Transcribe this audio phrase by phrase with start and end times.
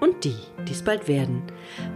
[0.00, 0.36] und die,
[0.66, 1.42] die es bald werden.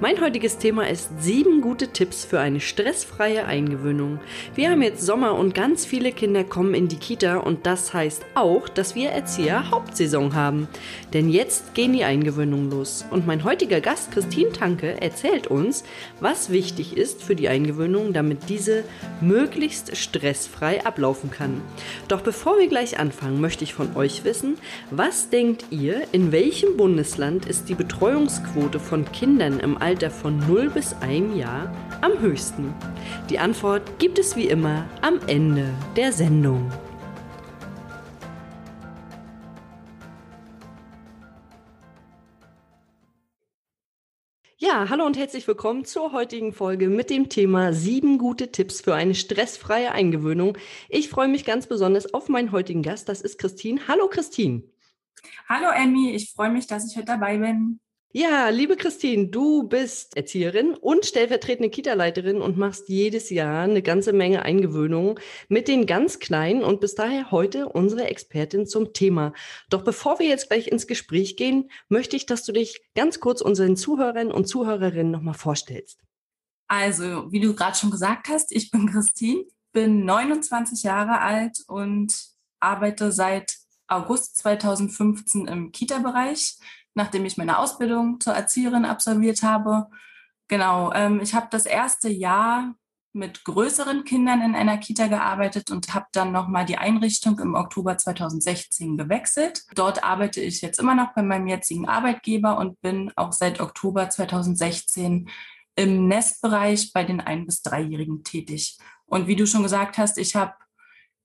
[0.01, 4.19] Mein heutiges Thema ist sieben gute Tipps für eine stressfreie Eingewöhnung.
[4.55, 8.25] Wir haben jetzt Sommer und ganz viele Kinder kommen in die Kita und das heißt
[8.35, 10.69] auch, dass wir Erzieher Hauptsaison haben.
[11.13, 13.05] Denn jetzt gehen die Eingewöhnungen los.
[13.11, 15.85] Und mein heutiger Gast Christine Tanke erzählt uns,
[16.21, 18.85] was wichtig ist für die Eingewöhnung, damit diese
[19.21, 21.61] möglichst stressfrei ablaufen kann.
[22.09, 24.59] Doch bevor wir gleich anfangen, möchte ich von euch wissen,
[24.91, 30.39] was denkt ihr, in welchem Bundesland ist die Betreuung Betreuungsquote von Kindern im Alter von
[30.49, 31.71] 0 bis 1 Jahr
[32.01, 32.75] am höchsten?
[33.29, 36.73] Die Antwort gibt es wie immer am Ende der Sendung.
[44.57, 48.95] Ja, hallo und herzlich willkommen zur heutigen Folge mit dem Thema sieben gute Tipps für
[48.95, 50.57] eine stressfreie Eingewöhnung.
[50.89, 53.83] Ich freue mich ganz besonders auf meinen heutigen Gast, das ist Christine.
[53.87, 54.63] Hallo Christine.
[55.49, 57.82] Hallo Emmy, ich freue mich, dass ich heute dabei bin.
[58.15, 64.13] Ja, liebe Christine, du bist Erzieherin und stellvertretende Kita-Leiterin und machst jedes Jahr eine ganze
[64.13, 65.19] Menge Eingewöhnungen
[65.49, 69.33] mit den ganz Kleinen und bist daher heute unsere Expertin zum Thema.
[69.71, 73.41] Doch bevor wir jetzt gleich ins Gespräch gehen, möchte ich, dass du dich ganz kurz
[73.41, 75.99] unseren Zuhörern und Zuhörerinnen nochmal vorstellst.
[76.69, 82.15] Also, wie du gerade schon gesagt hast, ich bin Christine, bin 29 Jahre alt und
[82.61, 83.57] arbeite seit
[83.89, 86.59] August 2015 im Kita-Bereich
[86.95, 89.89] nachdem ich meine Ausbildung zur Erzieherin absolviert habe.
[90.49, 92.75] Genau, ähm, ich habe das erste Jahr
[93.15, 97.99] mit größeren Kindern in einer Kita gearbeitet und habe dann nochmal die Einrichtung im Oktober
[97.99, 99.63] 2016 gewechselt.
[99.75, 104.09] Dort arbeite ich jetzt immer noch bei meinem jetzigen Arbeitgeber und bin auch seit Oktober
[104.09, 105.29] 2016
[105.77, 108.79] im Nestbereich bei den ein- bis dreijährigen tätig.
[109.05, 110.55] Und wie du schon gesagt hast, ich habe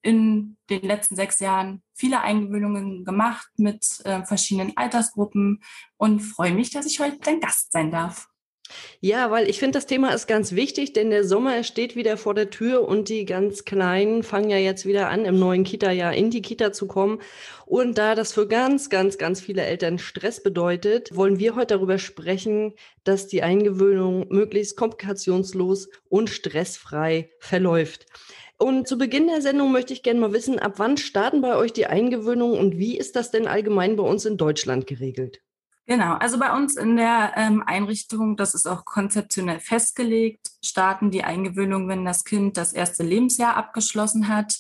[0.08, 5.62] in den letzten sechs Jahren viele Eingewöhnungen gemacht mit äh, verschiedenen Altersgruppen
[5.98, 8.30] und freue mich, dass ich heute dein Gast sein darf.
[9.02, 12.34] Ja, weil ich finde, das Thema ist ganz wichtig, denn der Sommer steht wieder vor
[12.34, 16.32] der Tür und die ganz Kleinen fangen ja jetzt wieder an, im neuen Kita-Jahr in
[16.32, 17.20] die Kita zu kommen.
[17.66, 21.98] Und da das für ganz, ganz, ganz viele Eltern Stress bedeutet, wollen wir heute darüber
[21.98, 22.74] sprechen,
[23.04, 28.06] dass die Eingewöhnung möglichst komplikationslos und stressfrei verläuft.
[28.58, 31.74] Und zu Beginn der Sendung möchte ich gerne mal wissen, ab wann starten bei euch
[31.74, 35.42] die Eingewöhnungen und wie ist das denn allgemein bei uns in Deutschland geregelt?
[35.86, 41.24] Genau, also bei uns in der ähm, Einrichtung, das ist auch konzeptionell festgelegt, starten die
[41.24, 44.60] Eingewöhnungen, wenn das Kind das erste Lebensjahr abgeschlossen hat.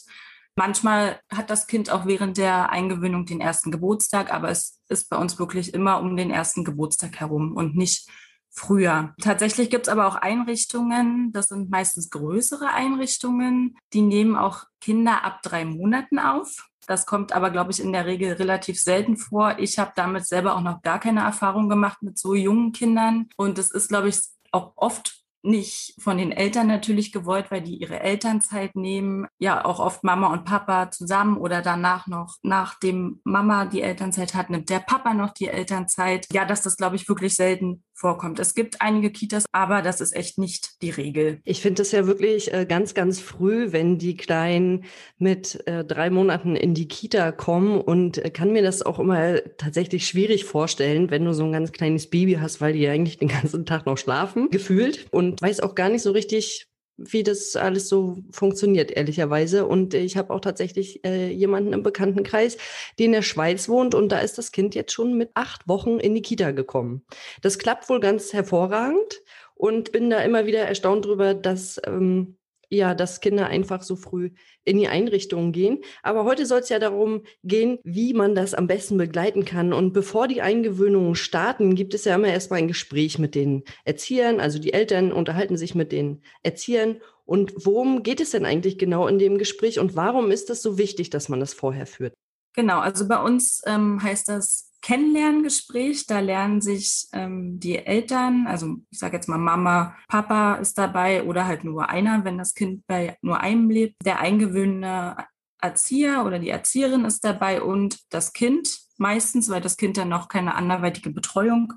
[0.55, 5.17] Manchmal hat das Kind auch während der Eingewöhnung den ersten Geburtstag, aber es ist bei
[5.17, 8.09] uns wirklich immer um den ersten Geburtstag herum und nicht
[8.57, 9.13] früher.
[9.21, 15.23] Tatsächlich gibt es aber auch Einrichtungen, das sind meistens größere Einrichtungen, die nehmen auch Kinder
[15.23, 16.67] ab drei Monaten auf.
[16.87, 19.59] Das kommt aber, glaube ich, in der Regel relativ selten vor.
[19.59, 23.27] Ich habe damit selber auch noch gar keine Erfahrung gemacht mit so jungen Kindern.
[23.35, 24.19] Und es ist, glaube ich,
[24.51, 29.27] auch oft nicht von den Eltern natürlich gewollt, weil die ihre Elternzeit nehmen.
[29.39, 34.49] Ja, auch oft Mama und Papa zusammen oder danach noch, nachdem Mama die Elternzeit hat,
[34.49, 36.27] nimmt der Papa noch die Elternzeit.
[36.31, 38.39] Ja, dass das, glaube ich, wirklich selten vorkommt.
[38.39, 41.41] Es gibt einige Kitas, aber das ist echt nicht die Regel.
[41.43, 44.85] Ich finde es ja wirklich äh, ganz, ganz früh, wenn die Kleinen
[45.17, 49.39] mit äh, drei Monaten in die Kita kommen und äh, kann mir das auch immer
[49.57, 53.29] tatsächlich schwierig vorstellen, wenn du so ein ganz kleines Baby hast, weil die eigentlich den
[53.29, 57.89] ganzen Tag noch schlafen, gefühlt und weiß auch gar nicht so richtig, wie das alles
[57.89, 59.65] so funktioniert, ehrlicherweise.
[59.65, 62.57] Und ich habe auch tatsächlich äh, jemanden im Bekanntenkreis,
[62.97, 65.99] die in der Schweiz wohnt und da ist das Kind jetzt schon mit acht Wochen
[65.99, 67.03] in die Kita gekommen.
[67.41, 69.21] Das klappt wohl ganz hervorragend
[69.55, 72.36] und bin da immer wieder erstaunt drüber, dass ähm,
[72.69, 74.31] ja, dass Kinder einfach so früh
[74.65, 75.83] in die Einrichtungen gehen.
[76.03, 79.73] Aber heute soll es ja darum gehen, wie man das am besten begleiten kann.
[79.73, 84.39] Und bevor die Eingewöhnungen starten, gibt es ja immer erstmal ein Gespräch mit den Erziehern.
[84.39, 86.97] Also die Eltern unterhalten sich mit den Erziehern.
[87.25, 90.77] Und worum geht es denn eigentlich genau in dem Gespräch und warum ist das so
[90.77, 92.13] wichtig, dass man das vorher führt?
[92.53, 96.05] Genau, also bei uns ähm, heißt das Kennenlerngespräch.
[96.07, 101.23] Da lernen sich ähm, die Eltern, also ich sage jetzt mal Mama, Papa ist dabei
[101.23, 103.95] oder halt nur einer, wenn das Kind bei nur einem lebt.
[104.05, 105.17] Der eingewöhnte
[105.59, 110.27] Erzieher oder die Erzieherin ist dabei und das Kind meistens, weil das Kind dann noch
[110.27, 111.73] keine anderweitige Betreuung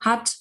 [0.00, 0.38] hat.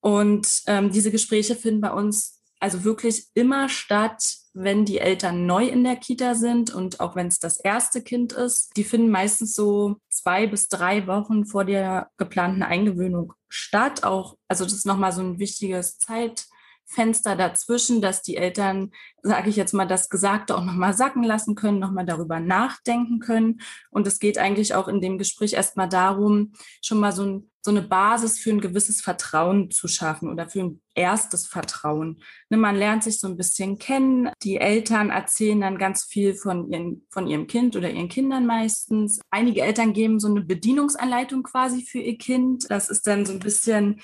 [0.00, 5.66] Und ähm, diese Gespräche finden bei uns also wirklich immer statt, wenn die Eltern neu
[5.66, 8.72] in der Kita sind und auch wenn es das erste Kind ist.
[8.76, 14.04] Die finden meistens so zwei bis drei Wochen vor der geplanten Eingewöhnung statt.
[14.04, 16.46] Auch, also das ist nochmal so ein wichtiges Zeit
[16.86, 18.92] Fenster dazwischen, dass die Eltern,
[19.22, 23.60] sage ich jetzt mal, das Gesagte auch nochmal sacken lassen können, nochmal darüber nachdenken können.
[23.90, 27.72] Und es geht eigentlich auch in dem Gespräch erstmal darum, schon mal so, ein, so
[27.72, 32.22] eine Basis für ein gewisses Vertrauen zu schaffen oder für ein erstes Vertrauen.
[32.48, 34.30] Ne, man lernt sich so ein bisschen kennen.
[34.44, 39.20] Die Eltern erzählen dann ganz viel von, ihren, von ihrem Kind oder ihren Kindern meistens.
[39.30, 42.70] Einige Eltern geben so eine Bedienungsanleitung quasi für ihr Kind.
[42.70, 44.00] Das ist dann so ein bisschen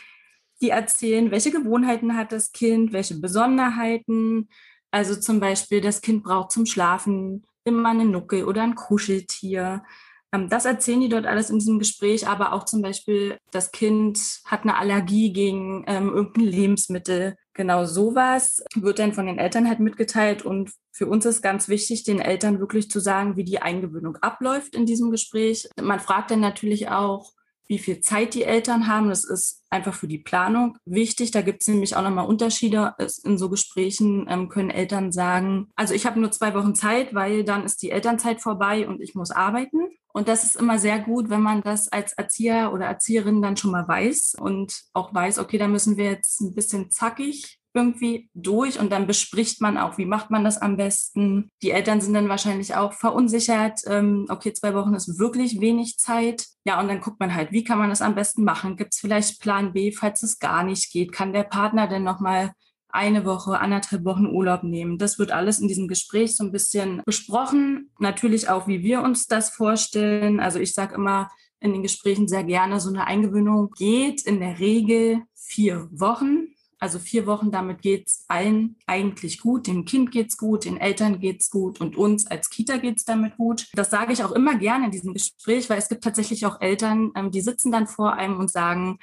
[0.60, 4.48] die erzählen, welche Gewohnheiten hat das Kind, welche Besonderheiten.
[4.90, 9.84] Also zum Beispiel, das Kind braucht zum Schlafen immer eine Nucke oder ein Kuscheltier.
[10.32, 14.18] Ähm, das erzählen die dort alles in diesem Gespräch, aber auch zum Beispiel, das Kind
[14.46, 17.36] hat eine Allergie gegen ähm, irgendein Lebensmittel.
[17.54, 20.42] Genau sowas wird dann von den Eltern halt mitgeteilt.
[20.42, 24.74] Und für uns ist ganz wichtig, den Eltern wirklich zu sagen, wie die Eingewöhnung abläuft
[24.74, 25.68] in diesem Gespräch.
[25.80, 27.32] Man fragt dann natürlich auch,
[27.68, 29.08] wie viel Zeit die Eltern haben.
[29.08, 31.30] Das ist einfach für die Planung wichtig.
[31.30, 32.94] Da gibt es nämlich auch nochmal Unterschiede.
[33.24, 37.44] In so Gesprächen ähm, können Eltern sagen, also ich habe nur zwei Wochen Zeit, weil
[37.44, 39.88] dann ist die Elternzeit vorbei und ich muss arbeiten.
[40.12, 43.70] Und das ist immer sehr gut, wenn man das als Erzieher oder Erzieherin dann schon
[43.70, 48.78] mal weiß und auch weiß, okay, da müssen wir jetzt ein bisschen zackig irgendwie durch
[48.78, 51.50] und dann bespricht man auch, wie macht man das am besten.
[51.62, 53.80] Die Eltern sind dann wahrscheinlich auch verunsichert.
[53.86, 56.46] Ähm, okay, zwei Wochen ist wirklich wenig Zeit.
[56.64, 58.76] Ja, und dann guckt man halt, wie kann man das am besten machen?
[58.76, 61.12] Gibt es vielleicht Plan B, falls es gar nicht geht?
[61.12, 62.52] Kann der Partner denn nochmal
[62.92, 64.98] eine Woche, anderthalb Wochen Urlaub nehmen.
[64.98, 67.90] Das wird alles in diesem Gespräch so ein bisschen besprochen.
[67.98, 70.38] Natürlich auch, wie wir uns das vorstellen.
[70.40, 74.58] Also ich sage immer in den Gesprächen sehr gerne, so eine Eingewöhnung geht in der
[74.58, 76.48] Regel vier Wochen.
[76.78, 79.68] Also vier Wochen, damit geht es allen eigentlich gut.
[79.68, 82.98] Dem Kind geht es gut, den Eltern geht es gut und uns als Kita geht
[82.98, 83.68] es damit gut.
[83.74, 87.12] Das sage ich auch immer gerne in diesem Gespräch, weil es gibt tatsächlich auch Eltern,
[87.14, 88.98] ähm, die sitzen dann vor einem und sagen,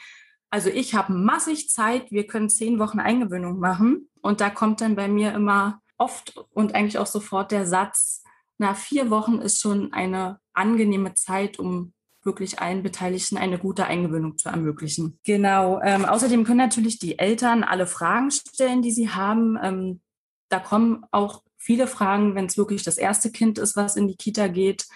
[0.50, 4.10] also ich habe massig Zeit, wir können zehn Wochen Eingewöhnung machen.
[4.22, 8.24] Und da kommt dann bei mir immer oft und eigentlich auch sofort der Satz,
[8.58, 11.94] na, vier Wochen ist schon eine angenehme Zeit, um
[12.24, 15.18] wirklich allen Beteiligten eine gute Eingewöhnung zu ermöglichen.
[15.24, 15.80] Genau.
[15.82, 19.58] Ähm, außerdem können natürlich die Eltern alle Fragen stellen, die sie haben.
[19.62, 20.02] Ähm,
[20.50, 24.18] da kommen auch viele Fragen, wenn es wirklich das erste Kind ist, was in die
[24.18, 24.88] Kita geht.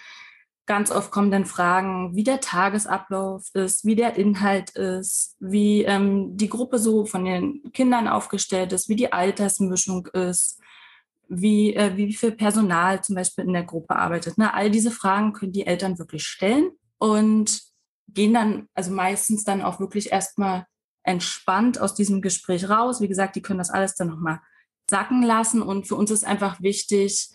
[0.66, 6.36] Ganz oft kommen dann Fragen, wie der Tagesablauf ist, wie der Inhalt ist, wie ähm,
[6.36, 10.58] die Gruppe so von den Kindern aufgestellt ist, wie die Altersmischung ist,
[11.28, 14.38] wie, äh, wie viel Personal zum Beispiel in der Gruppe arbeitet.
[14.38, 14.54] Ne?
[14.54, 17.60] All diese Fragen können die Eltern wirklich stellen und
[18.08, 20.66] gehen dann also meistens dann auch wirklich erstmal
[21.02, 23.00] entspannt aus diesem Gespräch raus.
[23.00, 24.40] Wie gesagt, die können das alles dann nochmal
[24.88, 25.62] sacken lassen.
[25.62, 27.30] Und für uns ist einfach wichtig,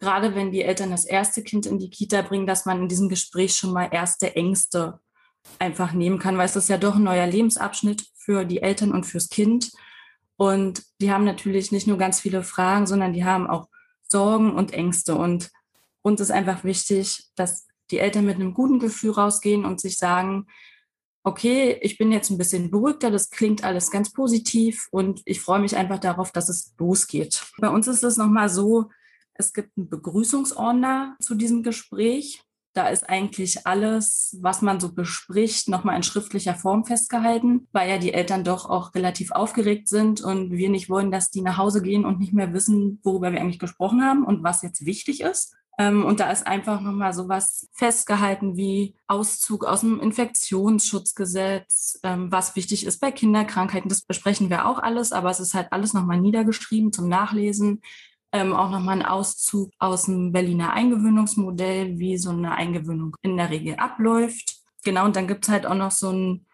[0.00, 3.08] gerade wenn die Eltern das erste Kind in die Kita bringen, dass man in diesem
[3.08, 4.98] Gespräch schon mal erste Ängste
[5.58, 9.04] einfach nehmen kann, weil es ist ja doch ein neuer Lebensabschnitt für die Eltern und
[9.04, 9.70] fürs Kind.
[10.36, 13.68] Und die haben natürlich nicht nur ganz viele Fragen, sondern die haben auch
[14.08, 15.14] Sorgen und Ängste.
[15.14, 15.50] Und
[16.02, 20.46] uns ist einfach wichtig, dass die Eltern mit einem guten Gefühl rausgehen und sich sagen,
[21.22, 25.60] okay, ich bin jetzt ein bisschen beruhigter, das klingt alles ganz positiv und ich freue
[25.60, 27.44] mich einfach darauf, dass es losgeht.
[27.58, 28.88] Bei uns ist es nochmal so,
[29.40, 32.42] es gibt einen Begrüßungsordner zu diesem Gespräch.
[32.72, 37.98] Da ist eigentlich alles, was man so bespricht, nochmal in schriftlicher Form festgehalten, weil ja
[37.98, 41.82] die Eltern doch auch relativ aufgeregt sind und wir nicht wollen, dass die nach Hause
[41.82, 45.56] gehen und nicht mehr wissen, worüber wir eigentlich gesprochen haben und was jetzt wichtig ist.
[45.80, 52.54] Ähm, und da ist einfach nochmal sowas festgehalten wie Auszug aus dem Infektionsschutzgesetz, ähm, was
[52.54, 53.88] wichtig ist bei Kinderkrankheiten.
[53.88, 57.80] Das besprechen wir auch alles, aber es ist halt alles nochmal niedergeschrieben zum Nachlesen.
[58.32, 63.50] Ähm, auch nochmal ein Auszug aus dem Berliner Eingewöhnungsmodell, wie so eine Eingewöhnung in der
[63.50, 64.60] Regel abläuft.
[64.84, 66.46] Genau, und dann gibt es halt auch noch so ein,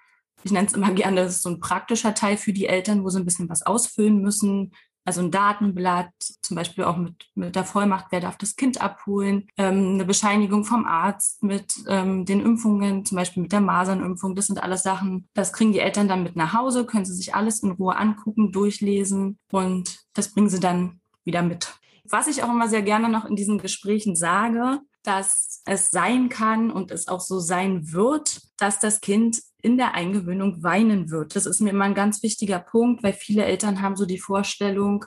[0.43, 3.11] ich nenne es immer gerne, das ist so ein praktischer Teil für die Eltern, wo
[3.11, 4.73] sie ein bisschen was ausfüllen müssen,
[5.07, 9.47] also ein Datenblatt, zum Beispiel auch mit, mit der Vollmacht, wer darf das Kind abholen,
[9.57, 14.35] ähm, eine Bescheinigung vom Arzt mit ähm, den Impfungen, zum Beispiel mit der Masernimpfung.
[14.35, 17.37] Das sind alles Sachen, das kriegen die Eltern dann mit nach Hause, können sie sich
[17.37, 21.75] alles in Ruhe angucken, durchlesen und das bringen sie dann wieder mit.
[22.05, 26.71] Was ich auch immer sehr gerne noch in diesen Gesprächen sage, dass es sein kann
[26.71, 31.37] und es auch so sein wird, dass das Kind in der Eingewöhnung weinen wird.
[31.37, 35.05] Das ist mir immer ein ganz wichtiger Punkt, weil viele Eltern haben so die Vorstellung,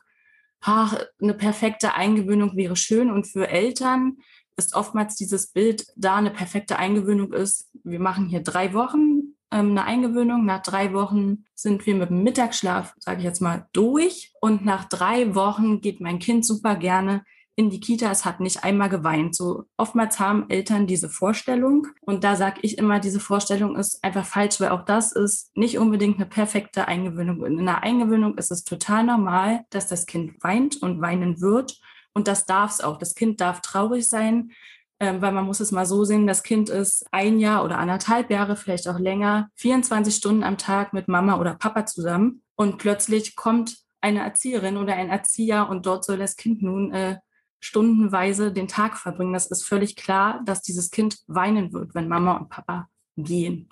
[0.61, 3.11] ach, eine perfekte Eingewöhnung wäre schön.
[3.11, 4.17] Und für Eltern
[4.57, 9.71] ist oftmals dieses Bild, da eine perfekte Eingewöhnung ist, wir machen hier drei Wochen ähm,
[9.71, 10.45] eine Eingewöhnung.
[10.45, 14.33] Nach drei Wochen sind wir mit dem Mittagsschlaf, sage ich jetzt mal, durch.
[14.41, 17.23] Und nach drei Wochen geht mein Kind super gerne
[17.59, 19.35] in die Kita, es hat nicht einmal geweint.
[19.35, 24.25] So oftmals haben Eltern diese Vorstellung und da sage ich immer, diese Vorstellung ist einfach
[24.25, 27.45] falsch, weil auch das ist nicht unbedingt eine perfekte Eingewöhnung.
[27.45, 31.77] In einer Eingewöhnung ist es total normal, dass das Kind weint und weinen wird
[32.13, 32.97] und das darf es auch.
[32.97, 34.51] Das Kind darf traurig sein,
[34.99, 38.29] ähm, weil man muss es mal so sehen, das Kind ist ein Jahr oder anderthalb
[38.29, 43.35] Jahre, vielleicht auch länger, 24 Stunden am Tag mit Mama oder Papa zusammen und plötzlich
[43.35, 47.17] kommt eine Erzieherin oder ein Erzieher und dort soll das Kind nun äh,
[47.59, 49.33] stundenweise den Tag verbringen.
[49.33, 52.87] Das ist völlig klar, dass dieses Kind weinen wird, wenn Mama und Papa
[53.17, 53.69] gehen.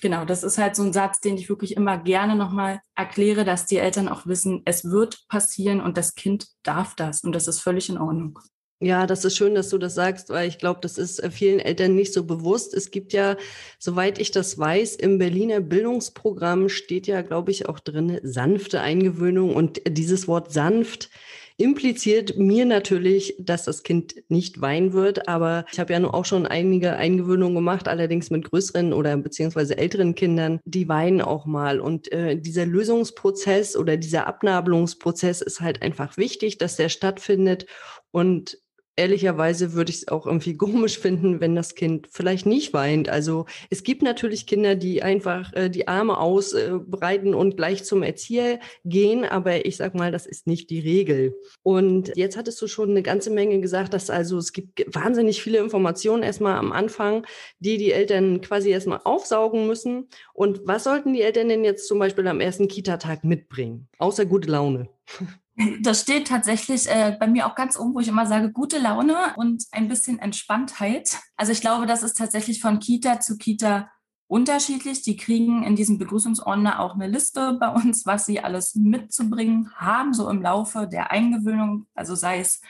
[0.00, 3.66] Genau, das ist halt so ein Satz, den ich wirklich immer gerne nochmal erkläre, dass
[3.66, 7.60] die Eltern auch wissen, es wird passieren und das Kind darf das und das ist
[7.60, 8.38] völlig in Ordnung.
[8.80, 11.60] Ja, das ist schön, dass du das sagst, weil ich glaube, das ist äh, vielen
[11.60, 12.74] Eltern nicht so bewusst.
[12.74, 13.36] Es gibt ja,
[13.78, 19.54] soweit ich das weiß, im Berliner Bildungsprogramm steht ja, glaube ich, auch drin, sanfte Eingewöhnung.
[19.54, 21.08] Und dieses Wort sanft
[21.56, 25.28] impliziert mir natürlich, dass das Kind nicht weinen wird.
[25.28, 29.78] Aber ich habe ja nun auch schon einige Eingewöhnungen gemacht, allerdings mit größeren oder beziehungsweise
[29.78, 31.80] älteren Kindern, die weinen auch mal.
[31.80, 37.66] Und äh, dieser Lösungsprozess oder dieser Abnabelungsprozess ist halt einfach wichtig, dass der stattfindet.
[38.10, 38.58] Und
[38.96, 43.08] ehrlicherweise würde ich es auch irgendwie komisch finden, wenn das Kind vielleicht nicht weint.
[43.08, 48.02] Also es gibt natürlich Kinder, die einfach äh, die Arme ausbreiten äh, und gleich zum
[48.02, 51.34] Erzieher gehen, aber ich sag mal, das ist nicht die Regel.
[51.62, 55.58] Und jetzt hattest du schon eine ganze Menge gesagt, dass also es gibt wahnsinnig viele
[55.58, 57.26] Informationen erstmal am Anfang,
[57.58, 60.08] die die Eltern quasi erstmal aufsaugen müssen.
[60.32, 63.88] Und was sollten die Eltern denn jetzt zum Beispiel am ersten Kita-Tag mitbringen?
[63.98, 64.88] Außer gute Laune.
[65.80, 69.34] Das steht tatsächlich äh, bei mir auch ganz oben, wo ich immer sage, gute Laune
[69.36, 71.18] und ein bisschen Entspanntheit.
[71.36, 73.88] Also ich glaube, das ist tatsächlich von Kita zu Kita
[74.26, 75.02] unterschiedlich.
[75.02, 80.12] Die kriegen in diesem Begrüßungsordner auch eine Liste bei uns, was sie alles mitzubringen haben,
[80.12, 81.86] so im Laufe der Eingewöhnung.
[81.94, 82.60] Also sei es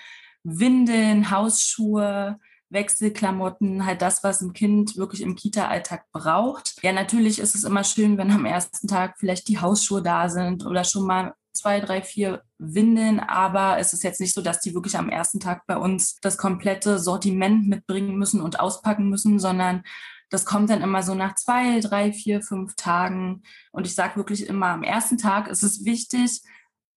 [0.42, 2.38] Windeln, Hausschuhe,
[2.68, 6.82] Wechselklamotten, halt das, was ein Kind wirklich im Kita-Alltag braucht.
[6.82, 10.66] Ja, natürlich ist es immer schön, wenn am ersten Tag vielleicht die Hausschuhe da sind
[10.66, 14.74] oder schon mal zwei, drei, vier Windeln, aber es ist jetzt nicht so, dass die
[14.74, 19.82] wirklich am ersten Tag bei uns das komplette Sortiment mitbringen müssen und auspacken müssen, sondern
[20.30, 23.42] das kommt dann immer so nach zwei, drei, vier, fünf Tagen.
[23.70, 26.42] Und ich sage wirklich immer, am ersten Tag ist es wichtig,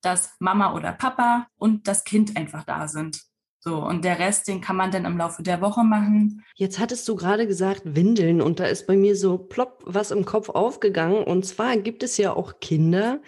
[0.02, 3.22] dass Mama oder Papa und das Kind einfach da sind.
[3.60, 6.44] So, und der Rest, den kann man dann im Laufe der Woche machen.
[6.56, 10.26] Jetzt hattest du gerade gesagt Windeln und da ist bei mir so plopp was im
[10.26, 11.24] Kopf aufgegangen.
[11.24, 13.20] Und zwar gibt es ja auch Kinder,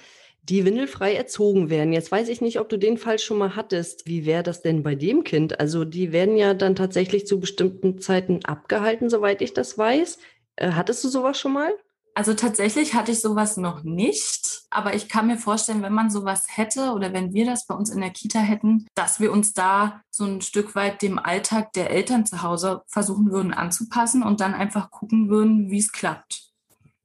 [0.50, 1.94] die windelfrei erzogen werden.
[1.94, 4.08] Jetzt weiß ich nicht, ob du den Fall schon mal hattest.
[4.08, 5.60] Wie wäre das denn bei dem Kind?
[5.60, 10.18] Also die werden ja dann tatsächlich zu bestimmten Zeiten abgehalten, soweit ich das weiß.
[10.56, 11.72] Äh, hattest du sowas schon mal?
[12.16, 16.48] Also tatsächlich hatte ich sowas noch nicht, aber ich kann mir vorstellen, wenn man sowas
[16.50, 20.02] hätte oder wenn wir das bei uns in der Kita hätten, dass wir uns da
[20.10, 24.54] so ein Stück weit dem Alltag der Eltern zu Hause versuchen würden anzupassen und dann
[24.54, 26.49] einfach gucken würden, wie es klappt.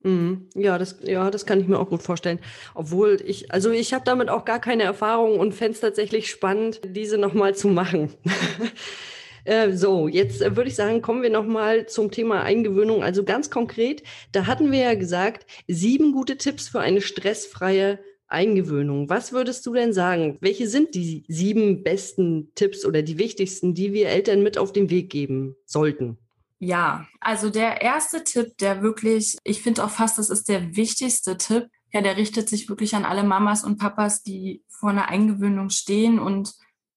[0.04, 0.48] Mhm.
[0.54, 2.38] Ja, das, ja, das kann ich mir auch gut vorstellen.
[2.74, 6.82] Obwohl ich, also ich habe damit auch gar keine Erfahrung und fände es tatsächlich spannend,
[6.86, 8.12] diese nochmal zu machen.
[9.44, 13.02] äh, so, jetzt äh, würde ich sagen, kommen wir nochmal zum Thema Eingewöhnung.
[13.02, 19.08] Also ganz konkret, da hatten wir ja gesagt, sieben gute Tipps für eine stressfreie Eingewöhnung.
[19.08, 20.36] Was würdest du denn sagen?
[20.40, 24.90] Welche sind die sieben besten Tipps oder die wichtigsten, die wir Eltern mit auf den
[24.90, 26.18] Weg geben sollten?
[26.64, 31.36] Ja, also der erste Tipp, der wirklich, ich finde auch fast, das ist der wichtigste
[31.36, 35.68] Tipp, ja, der richtet sich wirklich an alle Mamas und Papas, die vor einer Eingewöhnung
[35.68, 36.54] stehen und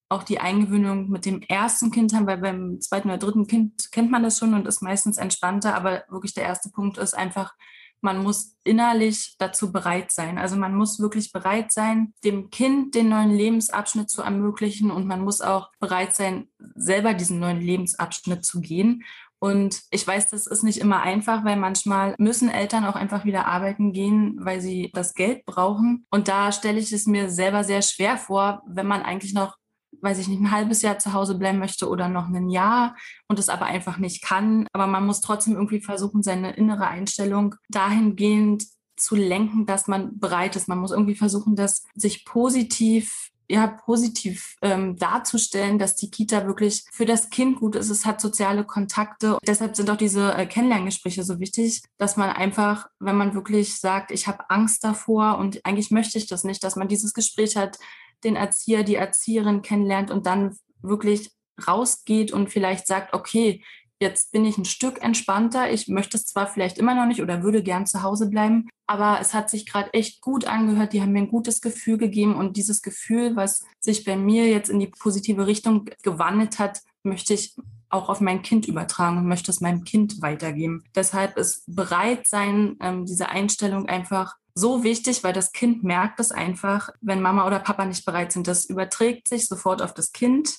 [0.07, 4.09] auch die Eingewöhnung mit dem ersten Kind haben, weil beim zweiten oder dritten Kind kennt
[4.09, 5.75] man das schon und ist meistens entspannter.
[5.75, 7.53] Aber wirklich der erste Punkt ist einfach,
[8.01, 10.37] man muss innerlich dazu bereit sein.
[10.37, 15.21] Also man muss wirklich bereit sein, dem Kind den neuen Lebensabschnitt zu ermöglichen und man
[15.21, 19.03] muss auch bereit sein, selber diesen neuen Lebensabschnitt zu gehen.
[19.39, 23.45] Und ich weiß, das ist nicht immer einfach, weil manchmal müssen Eltern auch einfach wieder
[23.45, 26.05] arbeiten gehen, weil sie das Geld brauchen.
[26.09, 29.55] Und da stelle ich es mir selber sehr schwer vor, wenn man eigentlich noch,
[30.01, 32.95] weiß ich nicht, ein halbes Jahr zu Hause bleiben möchte oder noch ein Jahr
[33.27, 34.67] und es aber einfach nicht kann.
[34.73, 38.63] Aber man muss trotzdem irgendwie versuchen, seine innere Einstellung dahingehend
[38.95, 40.67] zu lenken, dass man bereit ist.
[40.67, 46.83] Man muss irgendwie versuchen, das sich positiv ja, positiv ähm, darzustellen, dass die Kita wirklich
[46.91, 47.89] für das Kind gut ist.
[47.89, 49.37] Es hat soziale Kontakte.
[49.47, 54.11] Deshalb sind auch diese äh, Kennenlerngespräche so wichtig, dass man einfach, wenn man wirklich sagt,
[54.11, 57.77] ich habe Angst davor und eigentlich möchte ich das nicht, dass man dieses Gespräch hat,
[58.23, 61.31] den Erzieher, die Erzieherin kennenlernt und dann wirklich
[61.67, 63.63] rausgeht und vielleicht sagt, okay,
[63.99, 65.71] jetzt bin ich ein Stück entspannter.
[65.71, 69.19] Ich möchte es zwar vielleicht immer noch nicht oder würde gern zu Hause bleiben, aber
[69.19, 70.93] es hat sich gerade echt gut angehört.
[70.93, 74.69] Die haben mir ein gutes Gefühl gegeben und dieses Gefühl, was sich bei mir jetzt
[74.69, 77.55] in die positive Richtung gewandelt hat, möchte ich
[77.89, 80.83] auch auf mein Kind übertragen und möchte es meinem Kind weitergeben.
[80.95, 86.31] Deshalb ist bereit sein, ähm, diese Einstellung einfach so wichtig, weil das Kind merkt es
[86.31, 88.47] einfach, wenn Mama oder Papa nicht bereit sind.
[88.47, 90.49] Das überträgt sich sofort auf das Kind.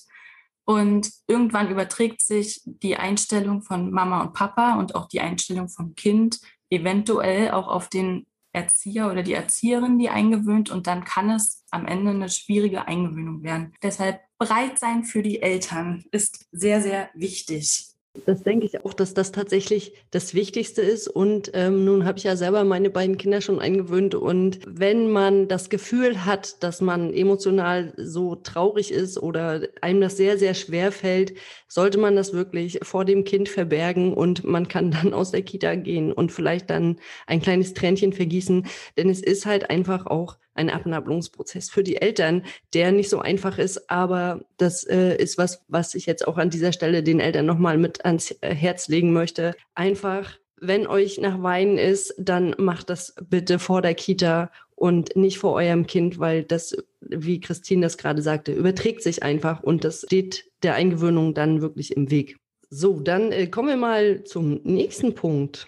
[0.69, 5.95] Und irgendwann überträgt sich die Einstellung von Mama und Papa und auch die Einstellung vom
[5.95, 10.69] Kind eventuell auch auf den Erzieher oder die Erzieherin, die eingewöhnt.
[10.69, 13.73] Und dann kann es am Ende eine schwierige Eingewöhnung werden.
[13.81, 17.87] Deshalb bereit sein für die Eltern ist sehr, sehr wichtig.
[18.25, 21.07] Das denke ich auch, dass das tatsächlich das Wichtigste ist.
[21.07, 24.15] Und ähm, nun habe ich ja selber meine beiden Kinder schon eingewöhnt.
[24.15, 30.17] Und wenn man das Gefühl hat, dass man emotional so traurig ist oder einem das
[30.17, 31.33] sehr, sehr schwer fällt,
[31.67, 35.75] sollte man das wirklich vor dem Kind verbergen und man kann dann aus der Kita
[35.75, 38.65] gehen und vielleicht dann ein kleines Tränchen vergießen.
[38.97, 43.57] Denn es ist halt einfach auch ein Abnabelungsprozess für die Eltern, der nicht so einfach
[43.57, 47.45] ist, aber das äh, ist was, was ich jetzt auch an dieser Stelle den Eltern
[47.45, 49.55] nochmal mit ans äh, Herz legen möchte.
[49.73, 55.39] Einfach, wenn euch nach Weinen ist, dann macht das bitte vor der Kita und nicht
[55.39, 60.03] vor eurem Kind, weil das, wie Christine das gerade sagte, überträgt sich einfach und das
[60.05, 62.37] steht der Eingewöhnung dann wirklich im Weg.
[62.69, 65.67] So, dann äh, kommen wir mal zum nächsten Punkt.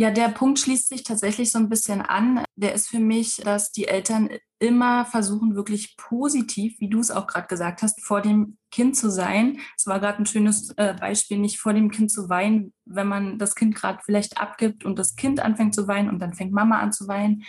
[0.00, 2.42] Ja, der Punkt schließt sich tatsächlich so ein bisschen an.
[2.56, 7.26] Der ist für mich, dass die Eltern immer versuchen, wirklich positiv, wie du es auch
[7.26, 9.60] gerade gesagt hast, vor dem Kind zu sein.
[9.76, 13.38] Es war gerade ein schönes äh, Beispiel, nicht vor dem Kind zu weinen, wenn man
[13.38, 16.78] das Kind gerade vielleicht abgibt und das Kind anfängt zu weinen und dann fängt Mama
[16.78, 17.42] an zu weinen.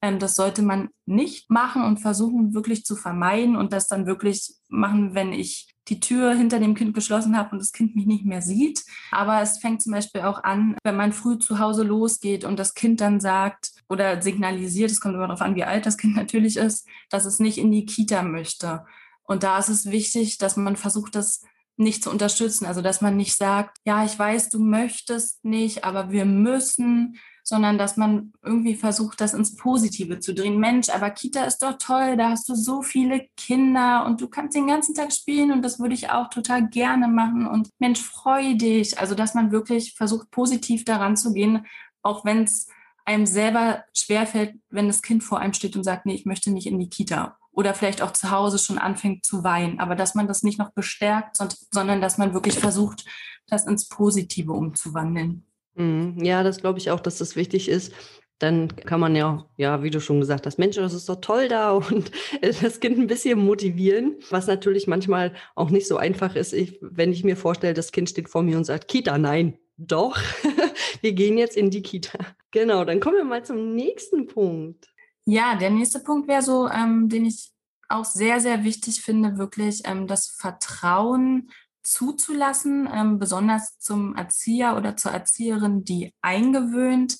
[0.00, 4.54] Ähm, das sollte man nicht machen und versuchen wirklich zu vermeiden und das dann wirklich
[4.68, 8.24] machen, wenn ich die Tür hinter dem Kind geschlossen habe und das Kind mich nicht
[8.24, 8.84] mehr sieht.
[9.10, 12.74] Aber es fängt zum Beispiel auch an, wenn man früh zu Hause losgeht und das
[12.74, 16.56] Kind dann sagt oder signalisiert, es kommt immer darauf an, wie alt das Kind natürlich
[16.56, 18.84] ist, dass es nicht in die Kita möchte.
[19.22, 21.42] Und da ist es wichtig, dass man versucht, das
[21.76, 22.66] nicht zu unterstützen.
[22.66, 27.78] Also dass man nicht sagt, ja, ich weiß, du möchtest nicht, aber wir müssen, sondern
[27.78, 30.58] dass man irgendwie versucht, das ins Positive zu drehen.
[30.58, 34.56] Mensch, aber Kita ist doch toll, da hast du so viele Kinder und du kannst
[34.56, 38.54] den ganzen Tag spielen und das würde ich auch total gerne machen und Mensch, freu
[38.54, 38.98] dich.
[38.98, 41.64] Also, dass man wirklich versucht, positiv daran zu gehen,
[42.02, 42.66] auch wenn es
[43.04, 46.66] einem selber schwerfällt, wenn das Kind vor einem steht und sagt, nee, ich möchte nicht
[46.66, 50.26] in die Kita oder vielleicht auch zu Hause schon anfängt zu weinen, aber dass man
[50.26, 51.36] das nicht noch bestärkt,
[51.70, 53.04] sondern dass man wirklich versucht,
[53.46, 55.45] das ins Positive umzuwandeln.
[55.76, 56.22] Mhm.
[56.22, 57.92] Ja, das glaube ich auch, dass das wichtig ist.
[58.38, 61.48] Dann kann man ja, ja, wie du schon gesagt hast, Mensch, das ist doch toll
[61.48, 62.10] da und
[62.40, 66.52] das Kind ein bisschen motivieren, was natürlich manchmal auch nicht so einfach ist.
[66.52, 70.18] Ich, wenn ich mir vorstelle, das Kind steht vor mir und sagt, Kita, nein, doch,
[71.00, 72.18] wir gehen jetzt in die Kita.
[72.50, 74.86] Genau, dann kommen wir mal zum nächsten Punkt.
[75.24, 77.50] Ja, der nächste Punkt wäre so, ähm, den ich
[77.88, 81.50] auch sehr, sehr wichtig finde, wirklich ähm, das Vertrauen
[81.86, 87.16] zuzulassen, ähm, besonders zum Erzieher oder zur Erzieherin, die eingewöhnt,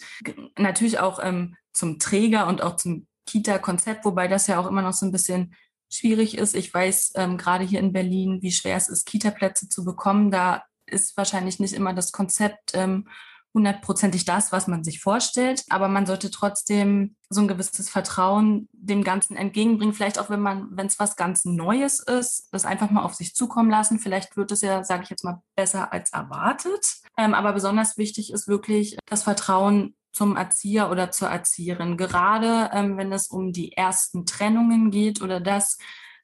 [0.58, 4.92] natürlich auch ähm, zum Träger und auch zum Kita-Konzept, wobei das ja auch immer noch
[4.92, 5.54] so ein bisschen
[5.90, 6.54] schwierig ist.
[6.54, 10.30] Ich weiß ähm, gerade hier in Berlin, wie schwer es ist, Kita-Plätze zu bekommen.
[10.30, 13.08] Da ist wahrscheinlich nicht immer das Konzept ähm,
[13.56, 15.64] hundertprozentig das, was man sich vorstellt.
[15.70, 19.94] Aber man sollte trotzdem so ein gewisses Vertrauen dem Ganzen entgegenbringen.
[19.94, 23.34] Vielleicht auch, wenn man, wenn es was ganz Neues ist, das einfach mal auf sich
[23.34, 23.98] zukommen lassen.
[23.98, 26.96] Vielleicht wird es ja, sage ich jetzt mal, besser als erwartet.
[27.16, 31.96] Ähm, aber besonders wichtig ist wirklich das Vertrauen zum Erzieher oder zur Erzieherin.
[31.96, 35.78] Gerade ähm, wenn es um die ersten Trennungen geht oder das,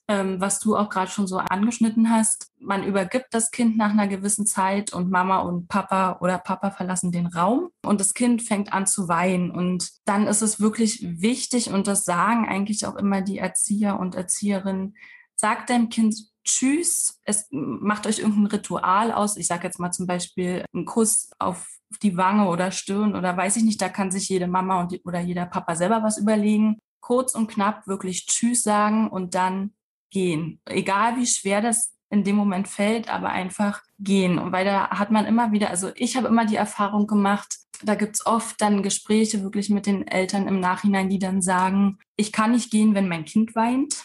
[0.09, 2.51] ähm, was du auch gerade schon so angeschnitten hast.
[2.59, 7.13] Man übergibt das Kind nach einer gewissen Zeit und Mama und Papa oder Papa verlassen
[7.13, 9.51] den Raum und das Kind fängt an zu weinen.
[9.51, 14.15] Und dann ist es wirklich wichtig und das sagen eigentlich auch immer die Erzieher und
[14.15, 14.97] Erzieherinnen,
[15.37, 19.37] sagt deinem Kind Tschüss, es macht euch irgendein Ritual aus.
[19.37, 21.69] Ich sage jetzt mal zum Beispiel einen Kuss auf
[22.03, 25.03] die Wange oder Stirn oder weiß ich nicht, da kann sich jede Mama und die,
[25.03, 26.79] oder jeder Papa selber was überlegen.
[27.01, 29.73] Kurz und knapp wirklich Tschüss sagen und dann
[30.13, 30.61] gehen.
[30.67, 34.39] Egal wie schwer das in dem Moment fällt, aber einfach gehen.
[34.39, 37.95] Und weil da hat man immer wieder, also ich habe immer die Erfahrung gemacht, da
[37.95, 42.31] gibt es oft dann Gespräche wirklich mit den Eltern im Nachhinein, die dann sagen, ich
[42.31, 44.05] kann nicht gehen, wenn mein Kind weint.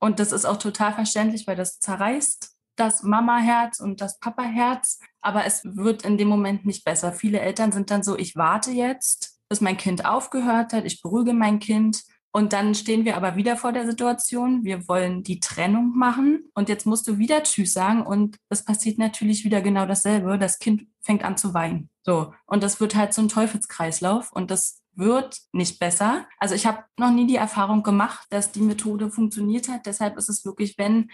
[0.00, 5.00] Und das ist auch total verständlich, weil das zerreißt das Mama-Herz und das Papa-Herz.
[5.20, 7.12] Aber es wird in dem Moment nicht besser.
[7.12, 11.32] Viele Eltern sind dann so, ich warte jetzt, bis mein Kind aufgehört hat, ich beruhige
[11.32, 15.96] mein Kind Und dann stehen wir aber wieder vor der Situation, wir wollen die Trennung
[15.96, 20.38] machen und jetzt musst du wieder Tschüss sagen und es passiert natürlich wieder genau dasselbe.
[20.38, 21.88] Das Kind fängt an zu weinen.
[22.02, 22.34] So.
[22.46, 26.26] Und das wird halt so ein Teufelskreislauf und das wird nicht besser.
[26.38, 29.86] Also ich habe noch nie die Erfahrung gemacht, dass die Methode funktioniert hat.
[29.86, 31.10] Deshalb ist es wirklich, wenn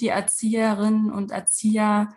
[0.00, 2.08] die Erzieherinnen und Erzieher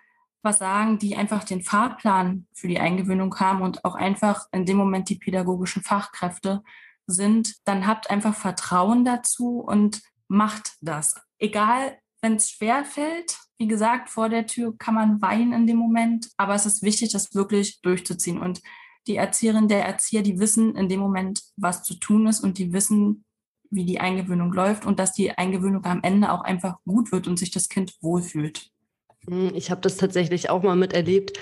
[0.43, 4.77] was sagen, die einfach den Fahrplan für die Eingewöhnung haben und auch einfach in dem
[4.77, 6.63] Moment die pädagogischen Fachkräfte
[7.11, 11.13] sind, dann habt einfach Vertrauen dazu und macht das.
[11.37, 15.77] Egal, wenn es schwer fällt, wie gesagt, vor der Tür kann man weinen in dem
[15.77, 18.39] Moment, aber es ist wichtig, das wirklich durchzuziehen.
[18.39, 18.61] Und
[19.07, 22.73] die Erzieherin, der Erzieher, die wissen in dem Moment, was zu tun ist und die
[22.73, 23.25] wissen,
[23.69, 27.39] wie die Eingewöhnung läuft und dass die Eingewöhnung am Ende auch einfach gut wird und
[27.39, 28.71] sich das Kind wohlfühlt.
[29.27, 31.37] Hm, ich habe das tatsächlich auch mal miterlebt.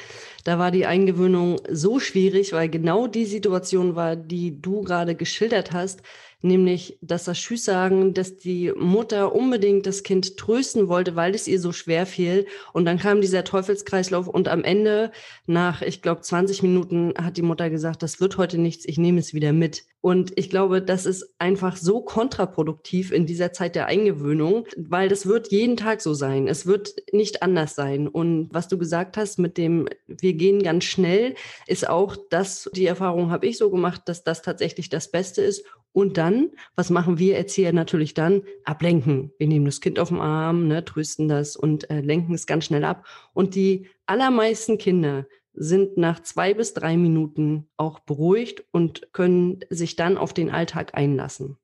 [0.45, 5.71] Da war die Eingewöhnung so schwierig, weil genau die Situation war, die du gerade geschildert
[5.73, 6.01] hast
[6.41, 11.47] nämlich dass das Tschüss sagen, dass die Mutter unbedingt das Kind trösten wollte, weil es
[11.47, 12.47] ihr so schwer fiel.
[12.73, 15.11] Und dann kam dieser Teufelskreislauf und am Ende,
[15.45, 19.19] nach, ich glaube, 20 Minuten, hat die Mutter gesagt, das wird heute nichts, ich nehme
[19.19, 19.83] es wieder mit.
[20.01, 25.25] Und ich glaube, das ist einfach so kontraproduktiv in dieser Zeit der Eingewöhnung, weil das
[25.25, 26.47] wird jeden Tag so sein.
[26.47, 28.07] Es wird nicht anders sein.
[28.07, 31.35] Und was du gesagt hast mit dem, wir gehen ganz schnell,
[31.67, 35.65] ist auch das, die Erfahrung habe ich so gemacht, dass das tatsächlich das Beste ist.
[35.91, 38.43] Und dann, was machen wir Erzieher natürlich dann?
[38.63, 39.33] Ablenken.
[39.37, 42.65] Wir nehmen das Kind auf den Arm, ne, trösten das und äh, lenken es ganz
[42.65, 43.05] schnell ab.
[43.33, 49.95] Und die allermeisten Kinder sind nach zwei bis drei Minuten auch beruhigt und können sich
[49.95, 51.57] dann auf den Alltag einlassen.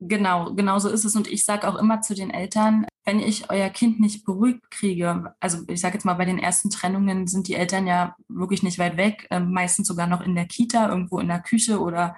[0.00, 1.16] Genau, genau so ist es.
[1.16, 5.34] Und ich sage auch immer zu den Eltern, wenn ich euer Kind nicht beruhigt kriege,
[5.40, 8.78] also ich sage jetzt mal, bei den ersten Trennungen sind die Eltern ja wirklich nicht
[8.78, 12.16] weit weg, äh, meistens sogar noch in der Kita, irgendwo in der Küche oder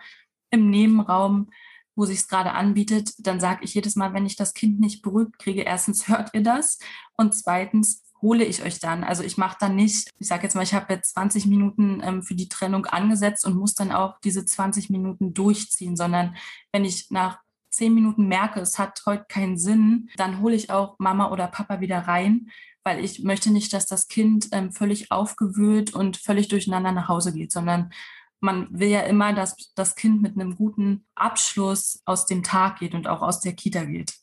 [0.51, 1.49] im Nebenraum,
[1.96, 5.03] wo sich es gerade anbietet, dann sage ich jedes Mal, wenn ich das Kind nicht
[5.03, 6.79] beruhigt kriege, erstens hört ihr das
[7.16, 9.05] und zweitens hole ich euch dann.
[9.05, 12.22] Also ich mache dann nicht, ich sage jetzt mal, ich habe jetzt 20 Minuten ähm,
[12.22, 16.37] für die Trennung angesetzt und muss dann auch diese 20 Minuten durchziehen, sondern
[16.72, 17.38] wenn ich nach
[17.70, 21.81] 10 Minuten merke, es hat heute keinen Sinn, dann hole ich auch Mama oder Papa
[21.81, 22.50] wieder rein,
[22.85, 27.33] weil ich möchte nicht, dass das Kind ähm, völlig aufgewühlt und völlig durcheinander nach Hause
[27.33, 27.90] geht, sondern
[28.40, 32.94] man will ja immer, dass das Kind mit einem guten Abschluss aus dem Tag geht
[32.94, 34.14] und auch aus der Kita geht.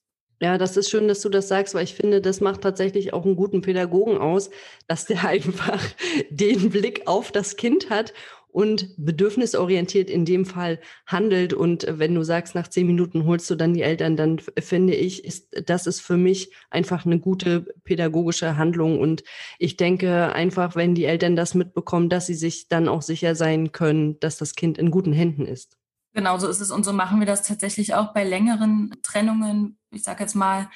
[0.43, 3.23] Ja, das ist schön, dass du das sagst, weil ich finde, das macht tatsächlich auch
[3.23, 4.49] einen guten Pädagogen aus,
[4.89, 5.81] dass der einfach
[6.29, 8.13] den Blick auf das Kind hat
[8.49, 11.53] und bedürfnisorientiert in dem Fall handelt.
[11.53, 15.23] Und wenn du sagst, nach zehn Minuten holst du dann die Eltern, dann finde ich,
[15.23, 18.99] ist, das ist für mich einfach eine gute pädagogische Handlung.
[18.99, 19.23] Und
[19.59, 23.71] ich denke einfach, wenn die Eltern das mitbekommen, dass sie sich dann auch sicher sein
[23.71, 25.77] können, dass das Kind in guten Händen ist.
[26.13, 26.71] Genau so ist es.
[26.71, 29.77] Und so machen wir das tatsächlich auch bei längeren Trennungen.
[29.91, 30.69] Ich sage jetzt mal,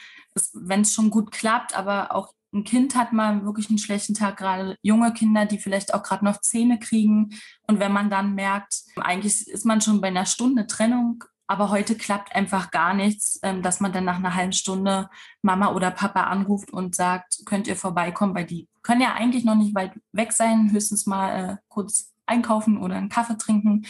[0.54, 4.38] wenn es schon gut klappt, aber auch ein Kind hat mal wirklich einen schlechten Tag,
[4.38, 7.30] gerade junge Kinder, die vielleicht auch gerade noch Zähne kriegen.
[7.68, 11.96] Und wenn man dann merkt, eigentlich ist man schon bei einer Stunde Trennung, aber heute
[11.96, 15.10] klappt einfach gar nichts, ähm, dass man dann nach einer halben Stunde
[15.42, 19.56] Mama oder Papa anruft und sagt, könnt ihr vorbeikommen, weil die können ja eigentlich noch
[19.56, 23.86] nicht weit weg sein, höchstens mal äh, kurz einkaufen oder einen Kaffee trinken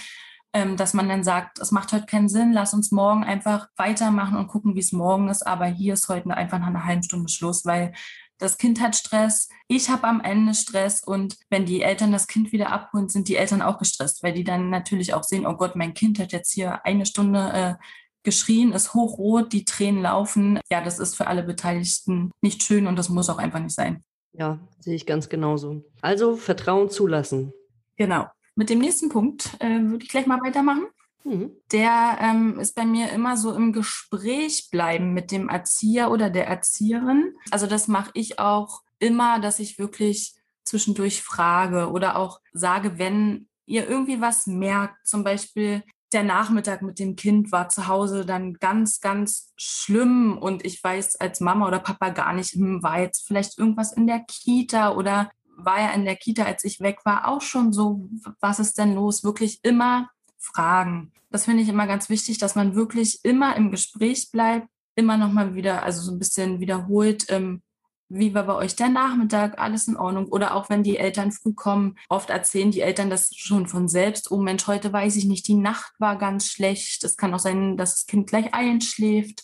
[0.77, 4.47] dass man dann sagt, es macht heute keinen Sinn, lass uns morgen einfach weitermachen und
[4.47, 5.45] gucken, wie es morgen ist.
[5.45, 7.93] Aber hier ist heute einfach nach einer halben Stunde Schluss, weil
[8.37, 12.51] das Kind hat Stress, ich habe am Ende Stress und wenn die Eltern das Kind
[12.51, 15.75] wieder abholen, sind die Eltern auch gestresst, weil die dann natürlich auch sehen, oh Gott,
[15.75, 17.83] mein Kind hat jetzt hier eine Stunde äh,
[18.23, 20.59] geschrien, ist hochrot, die Tränen laufen.
[20.69, 24.03] Ja, das ist für alle Beteiligten nicht schön und das muss auch einfach nicht sein.
[24.33, 25.83] Ja, sehe ich ganz genauso.
[26.01, 27.53] Also Vertrauen zulassen.
[27.95, 28.27] Genau.
[28.57, 30.87] Mit dem nächsten Punkt äh, würde ich gleich mal weitermachen.
[31.23, 31.51] Mhm.
[31.71, 36.47] Der ähm, ist bei mir immer so im Gespräch bleiben mit dem Erzieher oder der
[36.47, 37.35] Erzieherin.
[37.51, 43.47] Also das mache ich auch immer, dass ich wirklich zwischendurch frage oder auch sage, wenn
[43.67, 48.55] ihr irgendwie was merkt, zum Beispiel der Nachmittag mit dem Kind war zu Hause dann
[48.55, 53.27] ganz, ganz schlimm und ich weiß als Mama oder Papa gar nicht, hm, war jetzt
[53.27, 57.27] vielleicht irgendwas in der Kita oder war ja in der Kita, als ich weg war,
[57.27, 59.23] auch schon so, was ist denn los?
[59.23, 61.11] Wirklich immer fragen.
[61.29, 65.55] Das finde ich immer ganz wichtig, dass man wirklich immer im Gespräch bleibt, immer nochmal
[65.55, 67.61] wieder, also so ein bisschen wiederholt, ähm,
[68.09, 70.27] wie war bei euch der Nachmittag, alles in Ordnung?
[70.27, 74.31] Oder auch wenn die Eltern früh kommen, oft erzählen die Eltern das schon von selbst.
[74.31, 77.03] Oh Mensch, heute weiß ich nicht, die Nacht war ganz schlecht.
[77.03, 79.43] Es kann auch sein, dass das Kind gleich einschläft.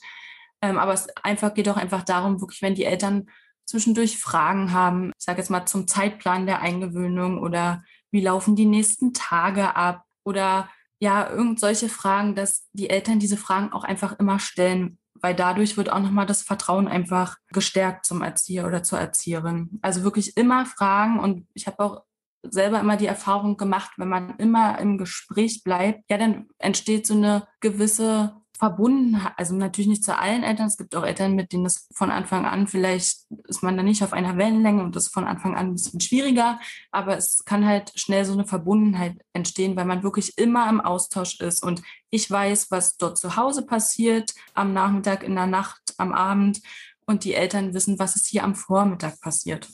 [0.61, 3.27] Ähm, aber es einfach geht auch einfach darum, wirklich, wenn die Eltern
[3.73, 8.67] zwischendurch Fragen haben, ich sage jetzt mal zum Zeitplan der Eingewöhnung oder wie laufen die
[8.67, 14.19] nächsten Tage ab oder ja, irgend solche Fragen, dass die Eltern diese Fragen auch einfach
[14.19, 18.99] immer stellen, weil dadurch wird auch nochmal das Vertrauen einfach gestärkt zum Erzieher oder zur
[18.99, 19.79] Erzieherin.
[19.81, 22.03] Also wirklich immer fragen und ich habe auch
[22.43, 27.15] selber immer die Erfahrung gemacht, wenn man immer im Gespräch bleibt, ja, dann entsteht so
[27.15, 30.67] eine gewisse verbunden, also natürlich nicht zu allen Eltern.
[30.67, 34.03] Es gibt auch Eltern, mit denen es von Anfang an vielleicht ist man da nicht
[34.03, 36.59] auf einer Wellenlänge und das ist von Anfang an ein bisschen schwieriger.
[36.91, 41.39] Aber es kann halt schnell so eine Verbundenheit entstehen, weil man wirklich immer im Austausch
[41.39, 46.13] ist und ich weiß, was dort zu Hause passiert, am Nachmittag, in der Nacht, am
[46.13, 46.61] Abend
[47.05, 49.67] und die Eltern wissen, was ist hier am Vormittag passiert.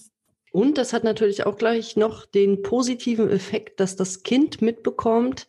[0.51, 5.47] Und das hat natürlich auch gleich noch den positiven Effekt, dass das Kind mitbekommt,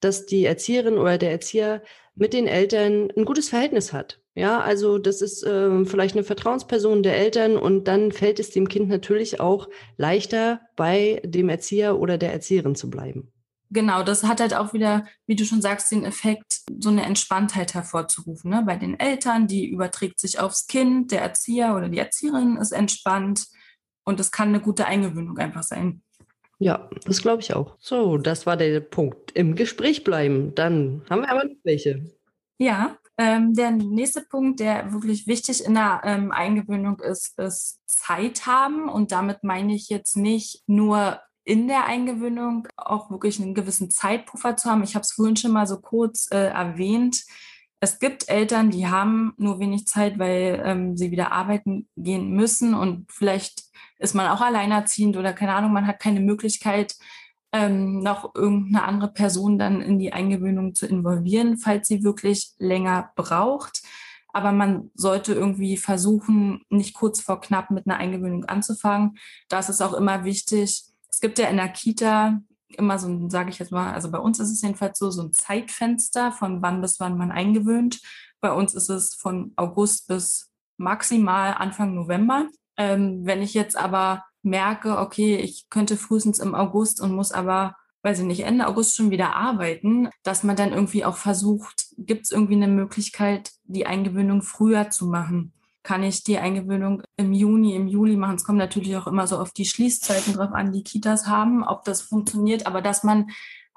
[0.00, 1.82] dass die Erzieherin oder der Erzieher
[2.14, 4.20] mit den Eltern ein gutes Verhältnis hat.
[4.34, 8.68] Ja, also das ist äh, vielleicht eine Vertrauensperson der Eltern und dann fällt es dem
[8.68, 13.30] Kind natürlich auch leichter, bei dem Erzieher oder der Erzieherin zu bleiben.
[13.70, 17.72] Genau, das hat halt auch wieder, wie du schon sagst, den Effekt, so eine Entspanntheit
[17.72, 18.50] hervorzurufen.
[18.50, 18.62] Ne?
[18.66, 23.46] Bei den Eltern, die überträgt sich aufs Kind, der Erzieher oder die Erzieherin ist entspannt
[24.04, 26.02] und es kann eine gute Eingewöhnung einfach sein.
[26.62, 27.74] Ja, das glaube ich auch.
[27.80, 29.32] So, das war der Punkt.
[29.32, 30.54] Im Gespräch bleiben.
[30.54, 32.08] Dann haben wir aber noch welche.
[32.58, 38.46] Ja, ähm, der nächste Punkt, der wirklich wichtig in der ähm, Eingewöhnung ist, ist Zeit
[38.46, 38.88] haben.
[38.88, 44.56] Und damit meine ich jetzt nicht nur in der Eingewöhnung auch wirklich einen gewissen Zeitpuffer
[44.56, 44.84] zu haben.
[44.84, 47.24] Ich habe es vorhin schon mal so kurz äh, erwähnt.
[47.80, 52.74] Es gibt Eltern, die haben nur wenig Zeit, weil ähm, sie wieder arbeiten gehen müssen
[52.74, 53.64] und vielleicht
[54.02, 56.96] ist man auch alleinerziehend oder keine Ahnung, man hat keine Möglichkeit,
[57.52, 63.12] ähm, noch irgendeine andere Person dann in die Eingewöhnung zu involvieren, falls sie wirklich länger
[63.14, 63.82] braucht.
[64.32, 69.18] Aber man sollte irgendwie versuchen, nicht kurz vor knapp mit einer Eingewöhnung anzufangen.
[69.48, 70.84] Das ist auch immer wichtig.
[71.10, 72.40] Es gibt ja in der Kita
[72.78, 75.22] immer so ein, sage ich jetzt mal, also bei uns ist es jedenfalls so, so
[75.22, 78.00] ein Zeitfenster von wann bis wann man eingewöhnt.
[78.40, 82.48] Bei uns ist es von August bis maximal Anfang November.
[82.76, 87.76] Ähm, wenn ich jetzt aber merke, okay, ich könnte frühestens im August und muss aber,
[88.02, 92.24] weiß ich nicht, Ende August schon wieder arbeiten, dass man dann irgendwie auch versucht, gibt
[92.24, 95.52] es irgendwie eine Möglichkeit, die Eingewöhnung früher zu machen?
[95.84, 98.36] Kann ich die Eingewöhnung im Juni, im Juli machen?
[98.36, 101.84] Es kommt natürlich auch immer so auf die Schließzeiten drauf an, die Kitas haben, ob
[101.84, 103.30] das funktioniert, aber dass man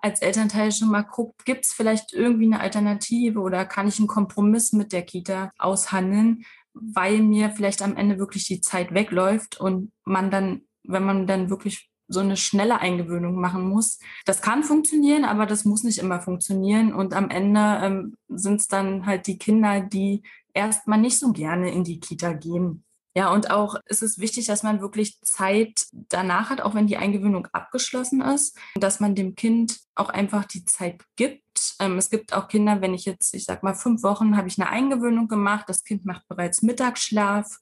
[0.05, 4.07] als Elternteil schon mal guckt, gibt es vielleicht irgendwie eine Alternative oder kann ich einen
[4.07, 9.91] Kompromiss mit der Kita aushandeln, weil mir vielleicht am Ende wirklich die Zeit wegläuft und
[10.03, 13.99] man dann, wenn man dann wirklich so eine schnelle Eingewöhnung machen muss.
[14.25, 16.93] Das kann funktionieren, aber das muss nicht immer funktionieren.
[16.93, 20.21] Und am Ende ähm, sind es dann halt die Kinder, die
[20.53, 22.84] erstmal nicht so gerne in die Kita gehen.
[23.17, 26.97] Ja, und auch ist es wichtig, dass man wirklich Zeit danach hat, auch wenn die
[26.97, 31.75] Eingewöhnung abgeschlossen ist, dass man dem Kind auch einfach die Zeit gibt.
[31.79, 34.59] Ähm, es gibt auch Kinder, wenn ich jetzt, ich sag mal, fünf Wochen habe ich
[34.59, 37.59] eine Eingewöhnung gemacht, das Kind macht bereits Mittagsschlaf,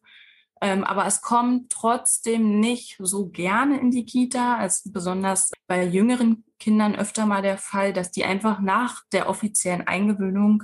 [0.64, 4.64] ähm, aber es kommt trotzdem nicht so gerne in die Kita.
[4.64, 9.86] Ist besonders bei jüngeren Kindern öfter mal der Fall, dass die einfach nach der offiziellen
[9.86, 10.64] Eingewöhnung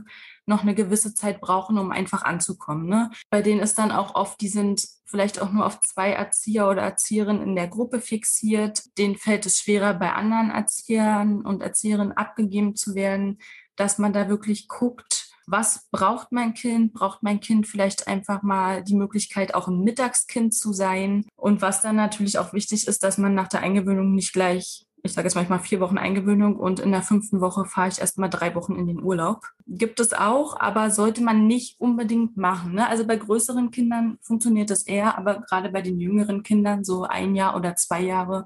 [0.49, 2.89] noch eine gewisse Zeit brauchen, um einfach anzukommen.
[2.89, 3.11] Ne?
[3.29, 6.81] Bei denen ist dann auch oft, die sind vielleicht auch nur auf zwei Erzieher oder
[6.81, 8.83] Erzieherinnen in der Gruppe fixiert.
[8.97, 13.39] Denen fällt es schwerer, bei anderen Erziehern und Erzieherinnen abgegeben zu werden,
[13.75, 16.93] dass man da wirklich guckt, was braucht mein Kind?
[16.93, 21.25] Braucht mein Kind vielleicht einfach mal die Möglichkeit, auch ein Mittagskind zu sein?
[21.35, 25.13] Und was dann natürlich auch wichtig ist, dass man nach der Eingewöhnung nicht gleich ich
[25.13, 28.27] sage jetzt manchmal vier Wochen Eingewöhnung und in der fünften Woche fahre ich erst mal
[28.27, 29.45] drei Wochen in den Urlaub.
[29.67, 32.73] Gibt es auch, aber sollte man nicht unbedingt machen.
[32.73, 32.87] Ne?
[32.87, 37.35] Also bei größeren Kindern funktioniert das eher, aber gerade bei den jüngeren Kindern, so ein
[37.35, 38.45] Jahr oder zwei Jahre,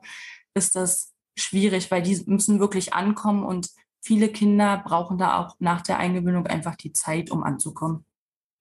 [0.54, 3.70] ist das schwierig, weil die müssen wirklich ankommen und
[4.02, 8.06] viele Kinder brauchen da auch nach der Eingewöhnung einfach die Zeit, um anzukommen.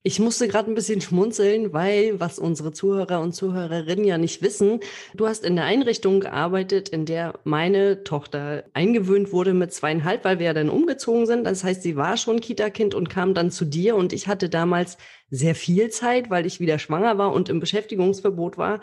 [0.05, 4.81] Ich musste gerade ein bisschen schmunzeln, weil, was unsere Zuhörer und Zuhörerinnen ja nicht wissen,
[5.13, 10.39] du hast in der Einrichtung gearbeitet, in der meine Tochter eingewöhnt wurde mit zweieinhalb, weil
[10.39, 11.45] wir ja dann umgezogen sind.
[11.45, 14.97] Das heißt, sie war schon Kita-Kind und kam dann zu dir und ich hatte damals
[15.29, 18.81] sehr viel Zeit, weil ich wieder schwanger war und im Beschäftigungsverbot war.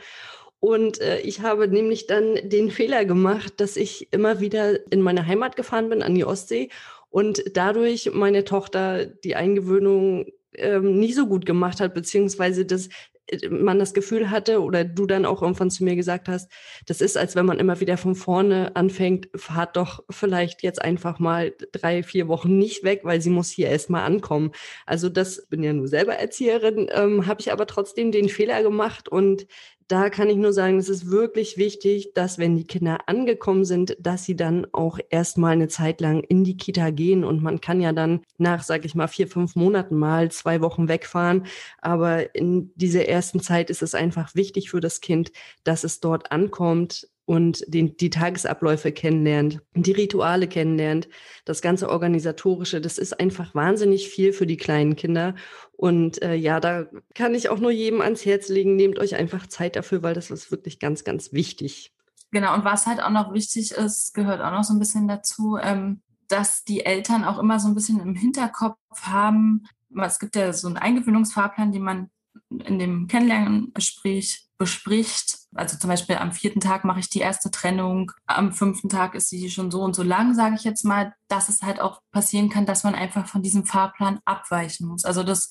[0.58, 5.26] Und äh, ich habe nämlich dann den Fehler gemacht, dass ich immer wieder in meine
[5.26, 6.70] Heimat gefahren bin, an die Ostsee
[7.10, 12.88] und dadurch meine Tochter die Eingewöhnung ähm, nie so gut gemacht hat, beziehungsweise dass
[13.26, 16.50] äh, man das Gefühl hatte oder du dann auch irgendwann zu mir gesagt hast,
[16.86, 21.18] das ist, als wenn man immer wieder von vorne anfängt, fahrt doch vielleicht jetzt einfach
[21.18, 24.52] mal drei, vier Wochen nicht weg, weil sie muss hier erstmal ankommen.
[24.86, 29.08] Also das bin ja nur selber Erzieherin, ähm, habe ich aber trotzdem den Fehler gemacht
[29.08, 29.46] und
[29.90, 33.96] da kann ich nur sagen, es ist wirklich wichtig, dass wenn die Kinder angekommen sind,
[33.98, 37.80] dass sie dann auch erstmal eine Zeit lang in die Kita gehen und man kann
[37.80, 41.46] ja dann nach, sag ich mal, vier, fünf Monaten mal zwei Wochen wegfahren.
[41.80, 45.32] Aber in dieser ersten Zeit ist es einfach wichtig für das Kind,
[45.64, 51.08] dass es dort ankommt, und den, die Tagesabläufe kennenlernt, die Rituale kennenlernt,
[51.44, 52.80] das ganze Organisatorische.
[52.80, 55.36] Das ist einfach wahnsinnig viel für die kleinen Kinder.
[55.70, 59.46] Und äh, ja, da kann ich auch nur jedem ans Herz legen, nehmt euch einfach
[59.46, 61.94] Zeit dafür, weil das ist wirklich ganz, ganz wichtig.
[62.32, 65.56] Genau, und was halt auch noch wichtig ist, gehört auch noch so ein bisschen dazu,
[65.62, 69.68] ähm, dass die Eltern auch immer so ein bisschen im Hinterkopf haben,
[70.02, 72.10] es gibt ja so einen Eingewöhnungsfahrplan, den man
[72.48, 75.39] in dem Kennenlerngespräch bespricht.
[75.54, 79.28] Also zum Beispiel am vierten Tag mache ich die erste Trennung, am fünften Tag ist
[79.28, 82.50] sie schon so und so lang, sage ich jetzt mal, dass es halt auch passieren
[82.50, 85.04] kann, dass man einfach von diesem Fahrplan abweichen muss.
[85.04, 85.50] Also das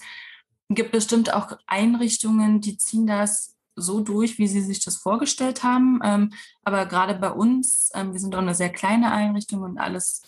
[0.70, 6.00] gibt bestimmt auch Einrichtungen, die ziehen das so durch, wie sie sich das vorgestellt haben.
[6.04, 6.34] Ähm,
[6.64, 10.22] aber gerade bei uns, ähm, wir sind auch eine sehr kleine Einrichtung und alles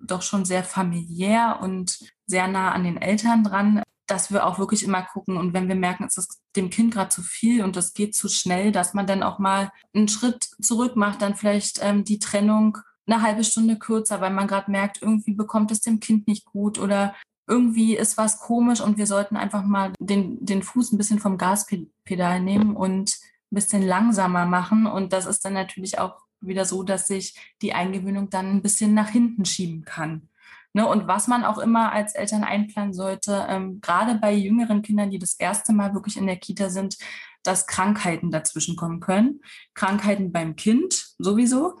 [0.00, 4.82] doch schon sehr familiär und sehr nah an den Eltern dran dass wir auch wirklich
[4.82, 7.94] immer gucken und wenn wir merken, es ist dem Kind gerade zu viel und das
[7.94, 12.04] geht zu schnell, dass man dann auch mal einen Schritt zurück macht, dann vielleicht ähm,
[12.04, 16.26] die Trennung eine halbe Stunde kürzer, weil man gerade merkt, irgendwie bekommt es dem Kind
[16.26, 17.14] nicht gut oder
[17.46, 21.36] irgendwie ist was komisch und wir sollten einfach mal den, den Fuß ein bisschen vom
[21.36, 23.18] Gaspedal nehmen und
[23.52, 24.86] ein bisschen langsamer machen.
[24.86, 28.94] Und das ist dann natürlich auch wieder so, dass sich die Eingewöhnung dann ein bisschen
[28.94, 30.28] nach hinten schieben kann.
[30.76, 35.10] Ne, und was man auch immer als Eltern einplanen sollte, ähm, gerade bei jüngeren Kindern,
[35.10, 36.98] die das erste Mal wirklich in der Kita sind,
[37.44, 39.40] dass Krankheiten dazwischen kommen können.
[39.74, 41.78] Krankheiten beim Kind sowieso.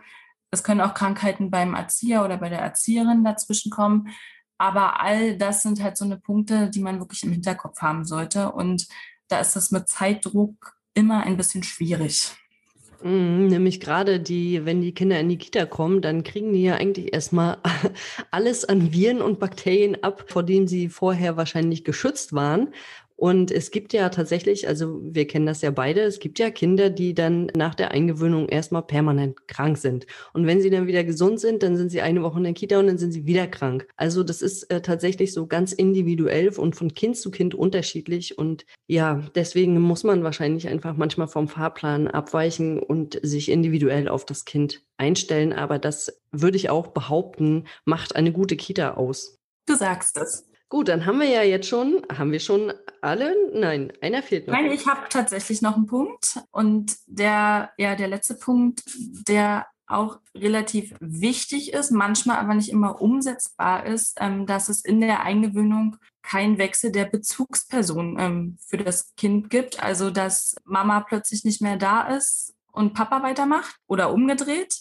[0.52, 4.14] Es können auch Krankheiten beim Erzieher oder bei der Erzieherin dazwischen kommen.
[4.58, 8.52] Aber all das sind halt so eine Punkte, die man wirklich im Hinterkopf haben sollte.
[8.52, 8.86] Und
[9.26, 12.36] da ist das mit Zeitdruck immer ein bisschen schwierig.
[13.04, 16.76] Mhm, nämlich gerade die, wenn die Kinder in die Kita kommen, dann kriegen die ja
[16.76, 17.58] eigentlich erstmal
[18.30, 22.72] alles an Viren und Bakterien ab, vor denen sie vorher wahrscheinlich geschützt waren.
[23.16, 26.90] Und es gibt ja tatsächlich, also wir kennen das ja beide, es gibt ja Kinder,
[26.90, 30.06] die dann nach der Eingewöhnung erstmal permanent krank sind.
[30.32, 32.78] Und wenn sie dann wieder gesund sind, dann sind sie eine Woche in der Kita
[32.78, 33.86] und dann sind sie wieder krank.
[33.96, 38.36] Also das ist äh, tatsächlich so ganz individuell und von Kind zu Kind unterschiedlich.
[38.36, 44.26] Und ja, deswegen muss man wahrscheinlich einfach manchmal vom Fahrplan abweichen und sich individuell auf
[44.26, 45.52] das Kind einstellen.
[45.52, 49.38] Aber das würde ich auch behaupten, macht eine gute Kita aus.
[49.66, 50.48] Du sagst es.
[50.74, 53.32] Gut, dann haben wir ja jetzt schon, haben wir schon alle?
[53.52, 54.54] Nein, einer fehlt noch.
[54.54, 56.40] Nein, ich habe tatsächlich noch einen Punkt.
[56.50, 58.82] Und der, ja, der letzte Punkt,
[59.28, 65.00] der auch relativ wichtig ist, manchmal aber nicht immer umsetzbar ist, ähm, dass es in
[65.00, 69.80] der Eingewöhnung kein Wechsel der Bezugsperson ähm, für das Kind gibt.
[69.80, 74.74] Also dass Mama plötzlich nicht mehr da ist und Papa weitermacht oder umgedreht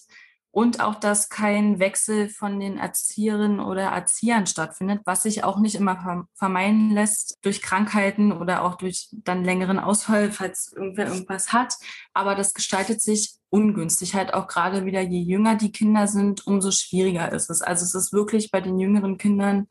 [0.54, 5.74] und auch, dass kein Wechsel von den Erzieherinnen oder Erziehern stattfindet, was sich auch nicht
[5.74, 11.74] immer vermeiden lässt durch Krankheiten oder auch durch dann längeren Ausfall, falls irgendwer irgendwas hat.
[12.14, 14.14] Aber das gestaltet sich ungünstig.
[14.14, 17.64] Halt auch gerade wieder, je jünger die Kinder sind, umso schwieriger ist es.
[17.64, 19.68] Also es ist wirklich bei den jüngeren Kindern,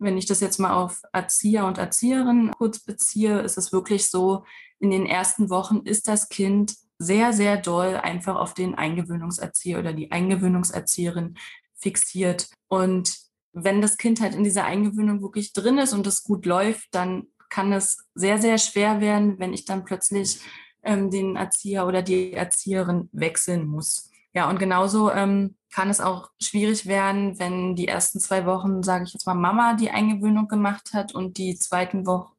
[0.00, 4.44] wenn ich das jetzt mal auf Erzieher und Erzieherinnen kurz beziehe, ist es wirklich so,
[4.80, 9.92] in den ersten Wochen ist das Kind sehr, sehr doll einfach auf den Eingewöhnungserzieher oder
[9.92, 11.36] die Eingewöhnungserzieherin
[11.74, 12.48] fixiert.
[12.68, 13.16] Und
[13.52, 17.26] wenn das Kind halt in dieser Eingewöhnung wirklich drin ist und es gut läuft, dann
[17.48, 20.40] kann es sehr, sehr schwer werden, wenn ich dann plötzlich
[20.82, 24.10] ähm, den Erzieher oder die Erzieherin wechseln muss.
[24.34, 29.04] Ja, und genauso ähm, kann es auch schwierig werden, wenn die ersten zwei Wochen, sage
[29.04, 32.35] ich jetzt mal, Mama die Eingewöhnung gemacht hat und die zweiten Wochen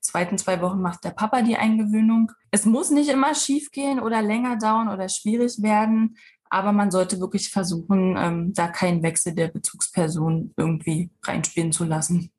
[0.00, 2.32] zweiten zwei Wochen macht der Papa die Eingewöhnung.
[2.50, 6.16] Es muss nicht immer schief gehen oder länger dauern oder schwierig werden,
[6.50, 12.30] aber man sollte wirklich versuchen, ähm, da keinen Wechsel der Bezugsperson irgendwie reinspielen zu lassen.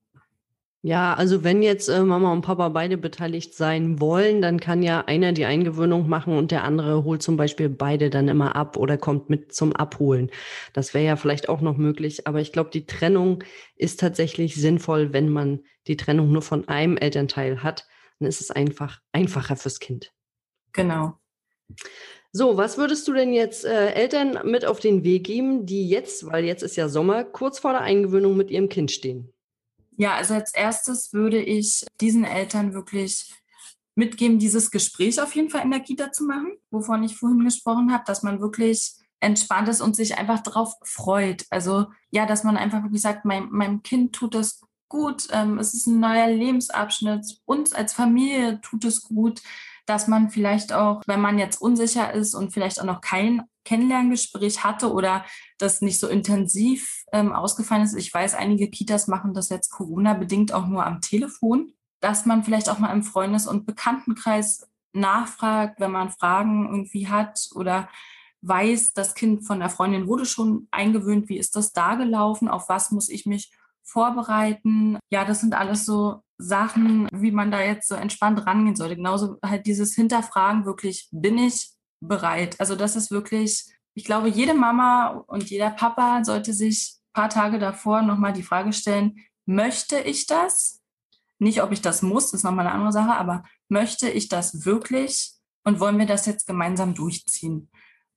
[0.81, 5.01] Ja, also wenn jetzt äh, Mama und Papa beide beteiligt sein wollen, dann kann ja
[5.01, 8.97] einer die Eingewöhnung machen und der andere holt zum Beispiel beide dann immer ab oder
[8.97, 10.31] kommt mit zum Abholen.
[10.71, 13.43] Das wäre ja vielleicht auch noch möglich, aber ich glaube, die Trennung
[13.75, 17.85] ist tatsächlich sinnvoll, wenn man die Trennung nur von einem Elternteil hat.
[18.19, 20.13] Dann ist es einfach einfacher fürs Kind.
[20.71, 21.19] Genau.
[22.31, 26.27] So, was würdest du denn jetzt äh, Eltern mit auf den Weg geben, die jetzt,
[26.27, 29.33] weil jetzt ist ja Sommer, kurz vor der Eingewöhnung mit ihrem Kind stehen?
[29.97, 33.33] Ja, also als erstes würde ich diesen Eltern wirklich
[33.95, 37.91] mitgeben, dieses Gespräch auf jeden Fall in der Kita zu machen, wovon ich vorhin gesprochen
[37.91, 41.45] habe, dass man wirklich entspannt ist und sich einfach darauf freut.
[41.49, 45.73] Also ja, dass man einfach wirklich sagt, mein, meinem Kind tut das gut, ähm, es
[45.73, 49.41] ist ein neuer Lebensabschnitt, uns als Familie tut es gut,
[49.85, 54.63] dass man vielleicht auch, wenn man jetzt unsicher ist und vielleicht auch noch kein Kennenlerngespräch
[54.63, 55.25] hatte oder
[55.57, 60.53] das nicht so intensiv ähm, ausgefallen ist, ich weiß, einige Kitas machen das jetzt Corona-bedingt
[60.53, 65.91] auch nur am Telefon, dass man vielleicht auch mal im Freundes- und Bekanntenkreis nachfragt, wenn
[65.91, 67.89] man Fragen irgendwie hat oder
[68.41, 72.69] weiß, das Kind von der Freundin wurde schon eingewöhnt, wie ist das da gelaufen, auf
[72.69, 73.51] was muss ich mich
[73.89, 74.97] vorbereiten.
[75.11, 78.95] Ja, das sind alles so Sachen, wie man da jetzt so entspannt rangehen sollte.
[78.95, 81.71] Genauso halt dieses Hinterfragen wirklich, bin ich
[82.01, 82.59] bereit?
[82.59, 87.29] Also das ist wirklich, ich glaube, jede Mama und jeder Papa sollte sich ein paar
[87.29, 90.81] Tage davor nochmal die Frage stellen, möchte ich das?
[91.39, 95.33] Nicht, ob ich das muss, ist nochmal eine andere Sache, aber möchte ich das wirklich?
[95.65, 97.69] Und wollen wir das jetzt gemeinsam durchziehen?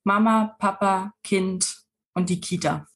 [0.03, 2.87] Mama, Papa, Kind und die Kita.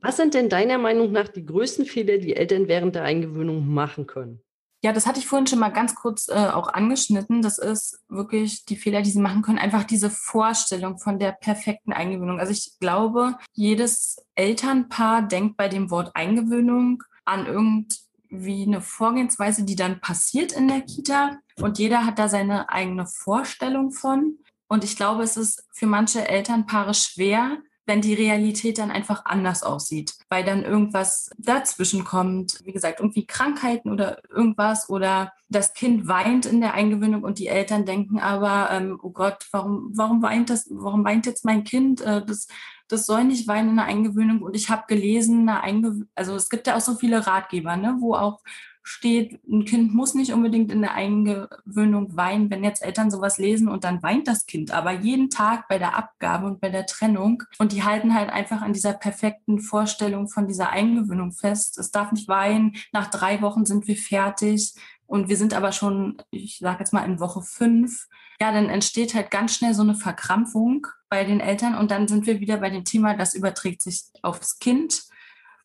[0.00, 4.06] Was sind denn deiner Meinung nach die größten Fehler, die Eltern während der Eingewöhnung machen
[4.06, 4.42] können?
[4.80, 7.42] Ja, das hatte ich vorhin schon mal ganz kurz äh, auch angeschnitten.
[7.42, 9.58] Das ist wirklich die Fehler, die sie machen können.
[9.58, 12.38] Einfach diese Vorstellung von der perfekten Eingewöhnung.
[12.38, 19.74] Also ich glaube, jedes Elternpaar denkt bei dem Wort Eingewöhnung an irgendwie eine Vorgehensweise, die
[19.74, 21.38] dann passiert in der Kita.
[21.56, 24.38] Und jeder hat da seine eigene Vorstellung von.
[24.68, 27.58] Und ich glaube, es ist für manche Elternpaare schwer,
[27.88, 33.26] wenn die Realität dann einfach anders aussieht, weil dann irgendwas dazwischen kommt, wie gesagt, irgendwie
[33.26, 38.68] Krankheiten oder irgendwas oder das Kind weint in der Eingewöhnung und die Eltern denken aber,
[38.70, 42.02] ähm, oh Gott, warum, warum weint das, warum weint jetzt mein Kind?
[42.02, 42.46] Äh, das,
[42.88, 44.42] das soll nicht weinen in der Eingewöhnung.
[44.42, 47.96] Und ich habe gelesen, eine Eingew also es gibt ja auch so viele Ratgeber, ne,
[48.00, 48.40] wo auch
[48.88, 53.68] steht, ein Kind muss nicht unbedingt in der Eingewöhnung weinen, wenn jetzt Eltern sowas lesen
[53.68, 57.42] und dann weint das Kind, aber jeden Tag bei der Abgabe und bei der Trennung.
[57.58, 61.78] Und die halten halt einfach an dieser perfekten Vorstellung von dieser Eingewöhnung fest.
[61.78, 64.74] Es darf nicht weinen, nach drei Wochen sind wir fertig.
[65.06, 68.08] Und wir sind aber schon, ich sage jetzt mal in Woche fünf.
[68.40, 71.74] Ja, dann entsteht halt ganz schnell so eine Verkrampfung bei den Eltern.
[71.74, 75.08] Und dann sind wir wieder bei dem Thema, das überträgt sich aufs Kind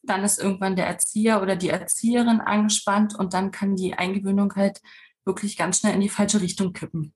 [0.03, 4.81] dann ist irgendwann der Erzieher oder die Erzieherin angespannt und dann kann die Eingewöhnung halt
[5.25, 7.13] wirklich ganz schnell in die falsche Richtung kippen.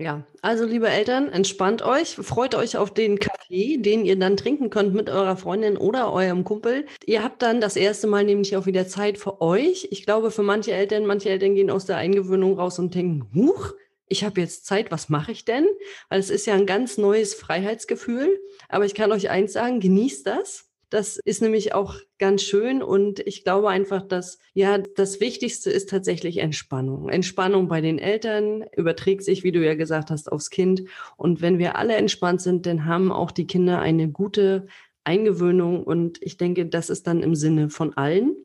[0.00, 4.70] Ja, also liebe Eltern, entspannt euch, freut euch auf den Kaffee, den ihr dann trinken
[4.70, 6.86] könnt mit eurer Freundin oder eurem Kumpel.
[7.04, 9.88] Ihr habt dann das erste Mal nämlich auch wieder Zeit für euch.
[9.90, 13.72] Ich glaube, für manche Eltern, manche Eltern gehen aus der Eingewöhnung raus und denken, huch,
[14.06, 15.66] ich habe jetzt Zeit, was mache ich denn?
[16.08, 18.40] Weil es ist ja ein ganz neues Freiheitsgefühl.
[18.68, 23.20] Aber ich kann euch eins sagen, genießt das das ist nämlich auch ganz schön und
[23.20, 27.08] ich glaube einfach, dass ja das Wichtigste ist tatsächlich Entspannung.
[27.08, 30.82] Entspannung bei den Eltern überträgt sich, wie du ja gesagt hast, aufs Kind.
[31.16, 34.66] Und wenn wir alle entspannt sind, dann haben auch die Kinder eine gute
[35.04, 38.36] Eingewöhnung und ich denke, das ist dann im Sinne von allen.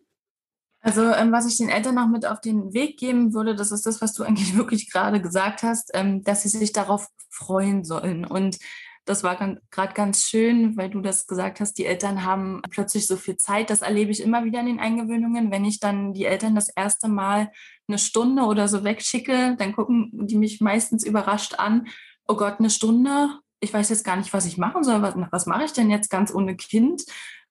[0.82, 3.86] Also ähm, was ich den Eltern noch mit auf den Weg geben würde, das ist
[3.86, 8.26] das, was du eigentlich wirklich gerade gesagt hast, ähm, dass sie sich darauf freuen sollen
[8.26, 8.60] und
[9.06, 13.18] das war gerade ganz schön, weil du das gesagt hast, die Eltern haben plötzlich so
[13.18, 13.70] viel Zeit.
[13.70, 15.52] Das erlebe ich immer wieder in den Eingewöhnungen.
[15.52, 17.52] Wenn ich dann die Eltern das erste Mal
[17.88, 21.88] eine Stunde oder so wegschicke, dann gucken die mich meistens überrascht an.
[22.28, 23.40] Oh Gott, eine Stunde?
[23.60, 25.02] Ich weiß jetzt gar nicht, was ich machen soll.
[25.02, 27.04] Was, was mache ich denn jetzt ganz ohne Kind?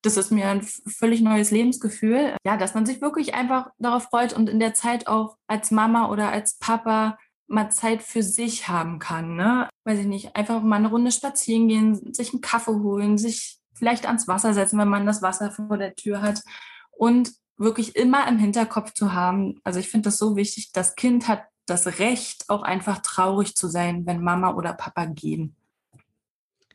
[0.03, 2.37] das ist mir ein völlig neues Lebensgefühl.
[2.45, 6.11] Ja, dass man sich wirklich einfach darauf freut und in der Zeit auch als Mama
[6.11, 7.19] oder als Papa
[7.53, 9.37] mal Zeit für sich haben kann.
[9.37, 9.69] Ne?
[9.85, 14.07] Weiß ich nicht, einfach mal eine Runde spazieren gehen, sich einen Kaffee holen, sich vielleicht
[14.07, 16.43] ans Wasser setzen, wenn man das Wasser vor der Tür hat.
[16.91, 21.29] Und wirklich immer im Hinterkopf zu haben, also ich finde das so wichtig, das Kind
[21.29, 25.57] hat das Recht, auch einfach traurig zu sein, wenn Mama oder Papa gehen.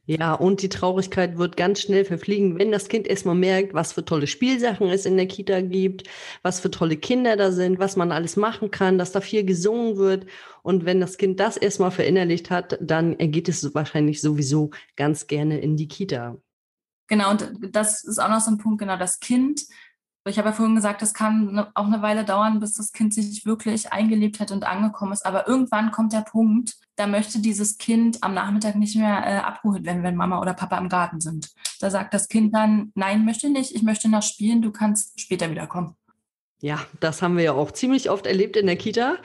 [0.10, 4.06] Ja, und die Traurigkeit wird ganz schnell verfliegen, wenn das Kind erstmal merkt, was für
[4.06, 6.04] tolle Spielsachen es in der Kita gibt,
[6.44, 9.98] was für tolle Kinder da sind, was man alles machen kann, dass da viel gesungen
[9.98, 10.26] wird.
[10.64, 15.60] Und wenn das Kind das erstmal verinnerlicht hat, dann geht es wahrscheinlich sowieso ganz gerne
[15.60, 16.38] in die Kita.
[17.10, 19.64] Genau, und das ist auch noch so ein Punkt, genau, das Kind
[20.30, 23.14] ich habe ja vorhin gesagt, es kann ne, auch eine Weile dauern, bis das Kind
[23.14, 25.26] sich wirklich eingelebt hat und angekommen ist.
[25.26, 29.86] Aber irgendwann kommt der Punkt, da möchte dieses Kind am Nachmittag nicht mehr äh, abgeholt
[29.86, 31.52] werden, wenn Mama oder Papa im Garten sind.
[31.80, 35.52] Da sagt das Kind dann, nein, möchte nicht, ich möchte noch spielen, du kannst später
[35.52, 35.96] wiederkommen.
[36.60, 39.18] Ja, das haben wir ja auch ziemlich oft erlebt in der Kita,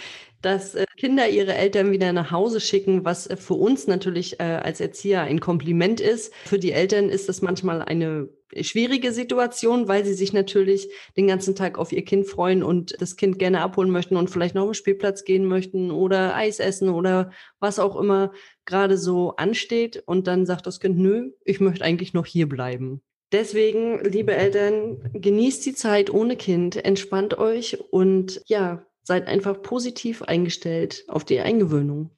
[0.42, 4.44] dass äh, Kinder ihre Eltern wieder nach Hause schicken, was äh, für uns natürlich äh,
[4.44, 6.34] als Erzieher ein Kompliment ist.
[6.44, 8.28] Für die Eltern ist das manchmal eine
[8.60, 13.16] schwierige Situation, weil sie sich natürlich den ganzen Tag auf ihr Kind freuen und das
[13.16, 16.90] Kind gerne abholen möchten und vielleicht noch auf den Spielplatz gehen möchten oder Eis essen
[16.90, 17.30] oder
[17.60, 18.32] was auch immer
[18.66, 20.02] gerade so ansteht.
[20.04, 23.00] Und dann sagt das Kind, nö, ich möchte eigentlich noch hier bleiben.
[23.32, 30.22] Deswegen, liebe Eltern, genießt die Zeit ohne Kind, entspannt euch und ja, seid einfach positiv
[30.22, 32.10] eingestellt auf die Eingewöhnung.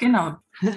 [0.00, 0.36] Genau.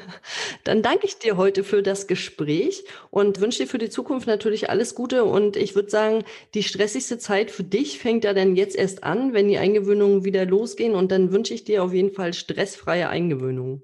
[0.65, 4.69] Dann danke ich dir heute für das Gespräch und wünsche dir für die Zukunft natürlich
[4.69, 5.23] alles Gute.
[5.23, 9.31] Und ich würde sagen, die stressigste Zeit für dich fängt ja dann jetzt erst an,
[9.31, 10.93] wenn die Eingewöhnungen wieder losgehen.
[10.93, 13.81] Und dann wünsche ich dir auf jeden Fall stressfreie Eingewöhnung.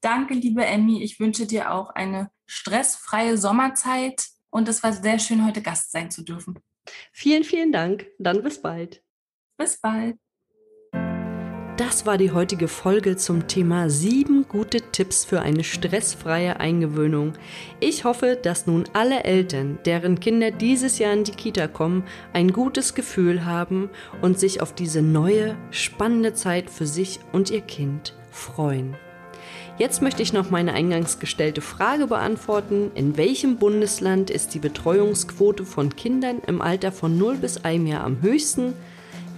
[0.00, 1.00] Danke, liebe Emmy.
[1.00, 4.26] Ich wünsche dir auch eine stressfreie Sommerzeit.
[4.50, 6.58] Und es war sehr schön, heute Gast sein zu dürfen.
[7.12, 8.08] Vielen, vielen Dank.
[8.18, 9.04] Dann bis bald.
[9.56, 10.16] Bis bald.
[11.76, 17.34] Das war die heutige Folge zum Thema sieben gute Tipps für eine stressfreie Eingewöhnung.
[17.80, 22.50] Ich hoffe, dass nun alle Eltern, deren Kinder dieses Jahr in die Kita kommen, ein
[22.50, 23.90] gutes Gefühl haben
[24.22, 28.96] und sich auf diese neue, spannende Zeit für sich und ihr Kind freuen.
[29.76, 32.90] Jetzt möchte ich noch meine eingangs gestellte Frage beantworten.
[32.94, 38.04] In welchem Bundesland ist die Betreuungsquote von Kindern im Alter von 0 bis 1 Jahr
[38.04, 38.72] am höchsten?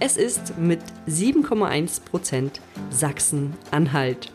[0.01, 0.79] Es ist mit
[1.09, 4.31] 7,1 Prozent Sachsen-Anhalt.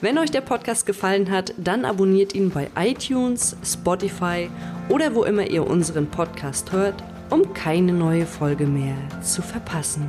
[0.00, 4.48] Wenn euch der Podcast gefallen hat, dann abonniert ihn bei iTunes, Spotify
[4.88, 10.06] oder wo immer ihr unseren Podcast hört, um keine neue Folge mehr zu verpassen.